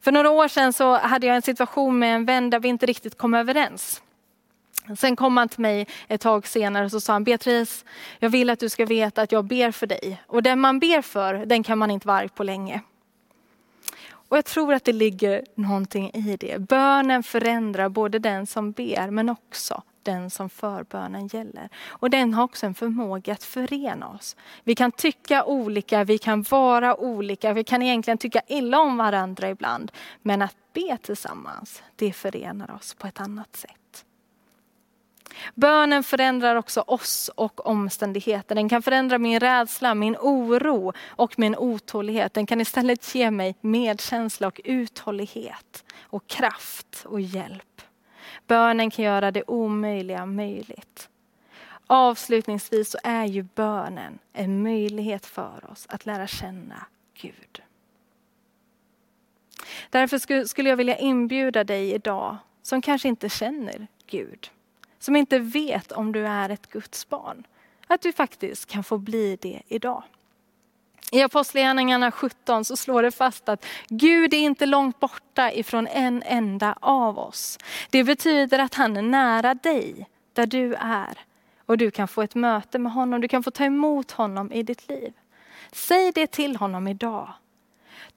För 0.00 0.12
några 0.12 0.30
år 0.30 0.48
sedan 0.48 0.72
så 0.72 0.96
hade 0.98 1.26
jag 1.26 1.36
en 1.36 1.42
situation 1.42 1.98
med 1.98 2.14
en 2.14 2.24
vän 2.24 2.50
där 2.50 2.60
vi 2.60 2.68
inte 2.68 2.86
riktigt 2.86 3.18
kom 3.18 3.34
överens. 3.34 4.02
Sen 4.96 5.16
kom 5.16 5.36
han 5.36 5.48
till 5.48 5.60
mig 5.60 5.86
ett 6.08 6.20
tag 6.20 6.46
senare 6.46 6.84
och 6.84 6.90
så 6.90 7.00
sa 7.00 7.12
han, 7.12 7.24
Beatrice, 7.24 7.84
jag 8.18 8.30
vill 8.30 8.50
att 8.50 8.60
du 8.60 8.68
ska 8.68 8.86
veta 8.86 9.22
att 9.22 9.32
jag 9.32 9.44
ber 9.44 9.70
för 9.70 9.86
dig. 9.86 10.22
Och 10.26 10.42
den 10.42 10.60
man 10.60 10.78
ber 10.78 11.02
för, 11.02 11.34
den 11.34 11.62
kan 11.62 11.78
man 11.78 11.90
inte 11.90 12.06
vara 12.06 12.18
arg 12.18 12.28
på 12.28 12.42
länge. 12.42 12.80
Och 14.28 14.36
jag 14.36 14.44
tror 14.44 14.74
att 14.74 14.84
det 14.84 14.92
ligger 14.92 15.44
någonting 15.54 16.10
i 16.14 16.36
det. 16.36 16.58
Bönen 16.58 17.22
förändrar 17.22 17.88
både 17.88 18.18
den 18.18 18.46
som 18.46 18.72
ber 18.72 19.10
men 19.10 19.28
också 19.28 19.82
den 20.02 20.30
som 20.30 20.50
förbönen 20.50 21.26
gäller. 21.26 21.68
Och 21.88 22.10
den 22.10 22.34
har 22.34 22.44
också 22.44 22.66
en 22.66 22.74
förmåga 22.74 23.32
att 23.32 23.42
förena 23.42 24.08
oss. 24.08 24.36
Vi 24.64 24.74
kan 24.74 24.92
tycka 24.92 25.44
olika, 25.44 26.04
vi 26.04 26.18
kan 26.18 26.42
vara 26.42 26.96
olika, 26.96 27.52
vi 27.52 27.64
kan 27.64 27.82
egentligen 27.82 28.18
tycka 28.18 28.40
illa 28.46 28.80
om 28.80 28.96
varandra 28.96 29.50
ibland. 29.50 29.92
Men 30.22 30.42
att 30.42 30.56
be 30.72 30.98
tillsammans, 31.02 31.82
det 31.96 32.12
förenar 32.12 32.74
oss 32.74 32.94
på 32.94 33.06
ett 33.06 33.20
annat 33.20 33.56
sätt. 33.56 33.77
Bönen 35.54 36.04
förändrar 36.04 36.56
också 36.56 36.80
oss 36.80 37.30
och 37.34 37.66
omständigheter. 37.66 38.54
Den 38.54 38.68
kan 38.68 38.82
förändra 38.82 39.18
min 39.18 39.40
rädsla, 39.40 39.94
min 39.94 40.16
oro 40.16 40.92
och 41.08 41.38
min 41.38 41.56
otålighet. 41.56 42.34
Den 42.34 42.46
kan 42.46 42.60
istället 42.60 43.14
ge 43.14 43.30
mig 43.30 43.56
medkänsla 43.60 44.46
och 44.46 44.60
uthållighet 44.64 45.84
och 46.02 46.26
kraft 46.26 47.04
och 47.04 47.20
hjälp. 47.20 47.82
Bönen 48.46 48.90
kan 48.90 49.04
göra 49.04 49.30
det 49.30 49.42
omöjliga 49.46 50.26
möjligt. 50.26 51.08
Avslutningsvis 51.86 52.90
så 52.90 52.98
är 53.04 53.24
ju 53.24 53.42
bönen 53.42 54.18
en 54.32 54.62
möjlighet 54.62 55.26
för 55.26 55.70
oss 55.70 55.86
att 55.90 56.06
lära 56.06 56.26
känna 56.26 56.86
Gud. 57.20 57.62
Därför 59.90 60.44
skulle 60.46 60.68
jag 60.68 60.76
vilja 60.76 60.96
inbjuda 60.96 61.64
dig 61.64 61.94
idag 61.94 62.36
som 62.62 62.82
kanske 62.82 63.08
inte 63.08 63.28
känner 63.28 63.86
Gud 64.06 64.50
som 64.98 65.16
inte 65.16 65.38
vet 65.38 65.92
om 65.92 66.12
du 66.12 66.26
är 66.26 66.48
ett 66.48 66.70
Guds 66.70 67.08
barn. 67.08 67.46
Att 67.86 68.00
du 68.00 68.12
faktiskt 68.12 68.66
kan 68.66 68.84
få 68.84 68.98
bli 68.98 69.38
det 69.40 69.62
idag. 69.68 70.02
I 71.12 71.22
Apostlagärningarna 71.22 72.10
17 72.10 72.64
så 72.64 72.76
slår 72.76 73.02
det 73.02 73.10
fast 73.10 73.48
att 73.48 73.66
Gud 73.88 74.34
är 74.34 74.38
inte 74.38 74.66
långt 74.66 75.00
borta 75.00 75.52
ifrån 75.52 75.86
en 75.86 76.22
enda 76.26 76.74
av 76.80 77.18
oss. 77.18 77.58
Det 77.90 78.04
betyder 78.04 78.58
att 78.58 78.74
han 78.74 78.96
är 78.96 79.02
nära 79.02 79.54
dig, 79.54 80.08
där 80.32 80.46
du 80.46 80.74
är. 80.74 81.18
Och 81.66 81.78
du 81.78 81.90
kan 81.90 82.08
få 82.08 82.22
ett 82.22 82.34
möte 82.34 82.78
med 82.78 82.92
honom, 82.92 83.20
du 83.20 83.28
kan 83.28 83.42
få 83.42 83.50
ta 83.50 83.64
emot 83.64 84.10
honom 84.10 84.52
i 84.52 84.62
ditt 84.62 84.88
liv. 84.88 85.12
Säg 85.72 86.12
det 86.12 86.26
till 86.26 86.56
honom 86.56 86.88
idag. 86.88 87.28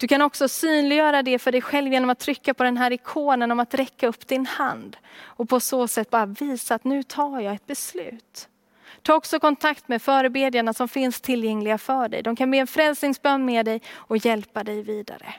Du 0.01 0.07
kan 0.07 0.21
också 0.21 0.47
synliggöra 0.47 1.23
det 1.23 1.39
för 1.39 1.51
dig 1.51 1.61
själv 1.61 1.93
genom 1.93 2.09
att 2.09 2.19
trycka 2.19 2.53
på 2.53 2.63
den 2.63 2.77
här 2.77 2.91
ikonen 2.91 3.51
om 3.51 3.59
att 3.59 3.73
räcka 3.73 4.07
upp 4.07 4.27
din 4.27 4.45
hand. 4.45 4.97
Och 5.21 5.49
på 5.49 5.59
så 5.59 5.87
sätt 5.87 6.09
bara 6.09 6.25
visa 6.25 6.75
att 6.75 6.83
nu 6.83 7.03
tar 7.03 7.39
jag 7.39 7.55
ett 7.55 7.67
beslut. 7.67 8.49
Ta 9.01 9.13
också 9.13 9.39
kontakt 9.39 9.87
med 9.87 10.01
förebedjarna 10.01 10.73
som 10.73 10.87
finns 10.87 11.21
tillgängliga 11.21 11.77
för 11.77 12.07
dig. 12.07 12.23
De 12.23 12.35
kan 12.35 12.51
be 12.51 12.57
en 12.57 12.67
frälsningsbön 12.67 13.45
med 13.45 13.65
dig 13.65 13.81
och 13.93 14.17
hjälpa 14.17 14.63
dig 14.63 14.81
vidare. 14.81 15.33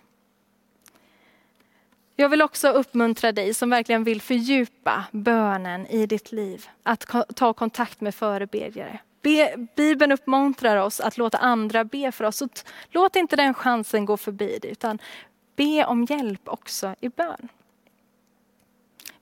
Jag 2.17 2.29
vill 2.29 2.43
också 2.43 2.69
uppmuntra 2.69 3.33
dig 3.33 3.55
som 3.55 3.71
verkligen 3.71 4.05
vill 4.05 4.21
fördjupa 4.21 5.05
bönen 5.13 5.87
i 5.87 6.07
ditt 6.07 6.33
liv, 6.33 6.67
att 6.83 7.07
ta 7.37 7.53
kontakt 7.53 8.01
med 8.01 8.15
förebedjare. 8.15 9.01
Be, 9.23 9.57
Bibeln 9.77 10.13
uppmuntrar 10.13 10.77
oss 10.77 11.01
att 11.01 11.19
låta 11.19 11.39
andra 11.39 11.85
be 11.85 12.13
för 12.13 12.25
oss. 12.25 12.37
Så 12.37 12.49
låt 12.91 13.17
inte 13.17 13.37
den 13.37 13.55
chansen 13.55 14.05
gå 14.05 14.17
förbi 14.17 14.59
dig, 14.59 14.71
utan 14.71 14.99
be 15.57 15.85
om 15.85 16.05
hjälp 16.05 16.49
också 16.49 16.95
i 17.01 17.09
bön. 17.09 17.49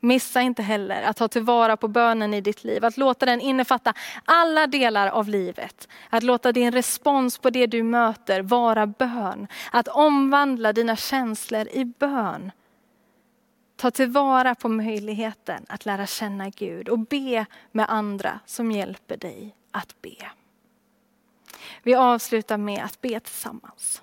Missa 0.02 0.40
inte 0.40 0.62
heller 0.62 1.02
att 1.02 1.16
ta 1.16 1.28
tillvara 1.28 1.76
på 1.76 1.88
bönen 1.88 2.34
i 2.34 2.40
ditt 2.40 2.64
liv, 2.64 2.84
att 2.84 2.96
låta 2.96 3.26
den 3.26 3.40
innefatta 3.40 3.94
alla 4.24 4.66
delar 4.66 5.08
av 5.08 5.28
livet. 5.28 5.88
Att 6.10 6.22
låta 6.22 6.52
din 6.52 6.72
respons 6.72 7.38
på 7.38 7.50
det 7.50 7.66
du 7.66 7.82
möter 7.82 8.42
vara 8.42 8.86
bön. 8.86 9.46
Att 9.72 9.88
omvandla 9.88 10.72
dina 10.72 10.96
känslor 10.96 11.68
i 11.72 11.84
bön. 11.84 12.52
Ta 13.76 13.90
tillvara 13.90 14.54
på 14.54 14.68
möjligheten 14.68 15.66
att 15.68 15.86
lära 15.86 16.06
känna 16.06 16.50
Gud 16.50 16.88
och 16.88 16.98
be 16.98 17.46
med 17.72 17.86
andra 17.88 18.40
som 18.46 18.72
hjälper 18.72 19.16
dig 19.16 19.54
att 19.70 20.02
be. 20.02 20.30
Vi 21.83 21.94
avslutar 21.94 22.59
med 22.59 22.85
att 22.85 23.00
be 23.00 23.20
tillsammans. 23.20 24.02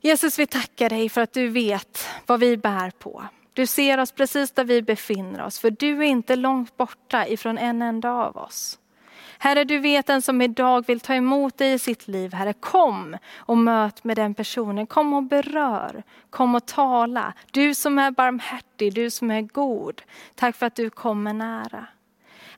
Jesus, 0.00 0.38
vi 0.38 0.46
tackar 0.46 0.88
dig 0.88 1.08
för 1.08 1.20
att 1.20 1.32
du 1.32 1.48
vet 1.48 2.06
vad 2.26 2.40
vi 2.40 2.56
bär 2.56 2.90
på. 2.90 3.24
Du 3.52 3.66
ser 3.66 3.98
oss 3.98 4.12
precis 4.12 4.50
där 4.50 4.64
vi 4.64 4.82
befinner 4.82 5.44
oss, 5.44 5.58
för 5.58 5.70
du 5.70 5.98
är 5.98 6.08
inte 6.08 6.36
långt 6.36 6.76
borta 6.76 7.26
ifrån 7.26 7.58
en 7.58 7.82
enda 7.82 8.10
av 8.10 8.36
oss. 8.36 8.78
Herre, 9.38 9.64
du 9.64 9.78
vet 9.78 10.06
den 10.06 10.22
som 10.22 10.42
idag 10.42 10.86
vill 10.86 11.00
ta 11.00 11.14
emot 11.14 11.58
dig 11.58 11.72
i 11.72 11.78
sitt 11.78 12.08
liv. 12.08 12.34
Herre, 12.34 12.52
kom 12.52 13.16
och 13.36 13.58
möt 13.58 14.04
med 14.04 14.16
den 14.16 14.34
personen. 14.34 14.86
Kom 14.86 15.14
och 15.14 15.22
berör. 15.22 16.02
Kom 16.30 16.54
och 16.54 16.66
tala. 16.66 17.32
Du 17.50 17.74
som 17.74 17.98
är 17.98 18.10
barmhärtig, 18.10 18.94
du 18.94 19.10
som 19.10 19.30
är 19.30 19.42
god. 19.42 20.02
Tack 20.34 20.56
för 20.56 20.66
att 20.66 20.74
du 20.74 20.90
kommer 20.90 21.32
nära. 21.32 21.86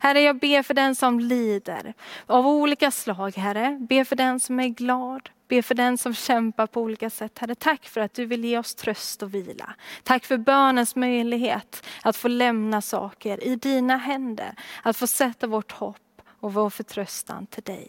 Herre, 0.02 0.20
jag 0.20 0.38
ber 0.38 0.62
för 0.62 0.74
den 0.74 0.94
som 0.94 1.20
lider 1.20 1.94
av 2.26 2.46
olika 2.46 2.90
slag, 2.90 3.36
Herre. 3.36 3.78
Ber 3.80 4.04
för 4.04 4.16
den 4.16 4.40
som 4.40 4.60
är 4.60 4.68
glad. 4.68 5.30
Be 5.48 5.62
för 5.62 5.74
den 5.74 5.98
som 5.98 6.14
kämpar 6.14 6.66
på 6.66 6.80
olika 6.80 7.10
sätt. 7.10 7.38
Herre, 7.38 7.54
tack 7.54 7.88
för 7.88 8.00
att 8.00 8.14
du 8.14 8.26
vill 8.26 8.44
ge 8.44 8.58
oss 8.58 8.74
tröst 8.74 9.22
och 9.22 9.34
vila. 9.34 9.74
Tack 10.02 10.24
för 10.24 10.36
bönens 10.36 10.96
möjlighet 10.96 11.86
att 12.02 12.16
få 12.16 12.28
lämna 12.28 12.80
saker 12.80 13.44
i 13.44 13.56
dina 13.56 13.96
händer. 13.96 14.54
Att 14.82 14.96
få 14.96 15.06
sätta 15.06 15.46
vårt 15.46 15.72
hopp 15.72 16.22
och 16.40 16.54
vår 16.54 16.70
förtröstan 16.70 17.46
till 17.46 17.62
dig. 17.62 17.88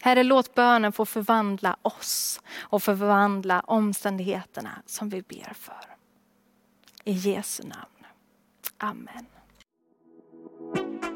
Herre, 0.00 0.22
låt 0.22 0.54
bönen 0.54 0.92
få 0.92 1.06
förvandla 1.06 1.76
oss 1.82 2.40
och 2.58 2.82
förvandla 2.82 3.60
omständigheterna 3.60 4.82
som 4.86 5.08
vi 5.08 5.22
ber 5.22 5.52
för. 5.54 5.84
I 7.04 7.12
Jesu 7.12 7.62
namn. 7.62 8.06
Amen. 8.78 9.31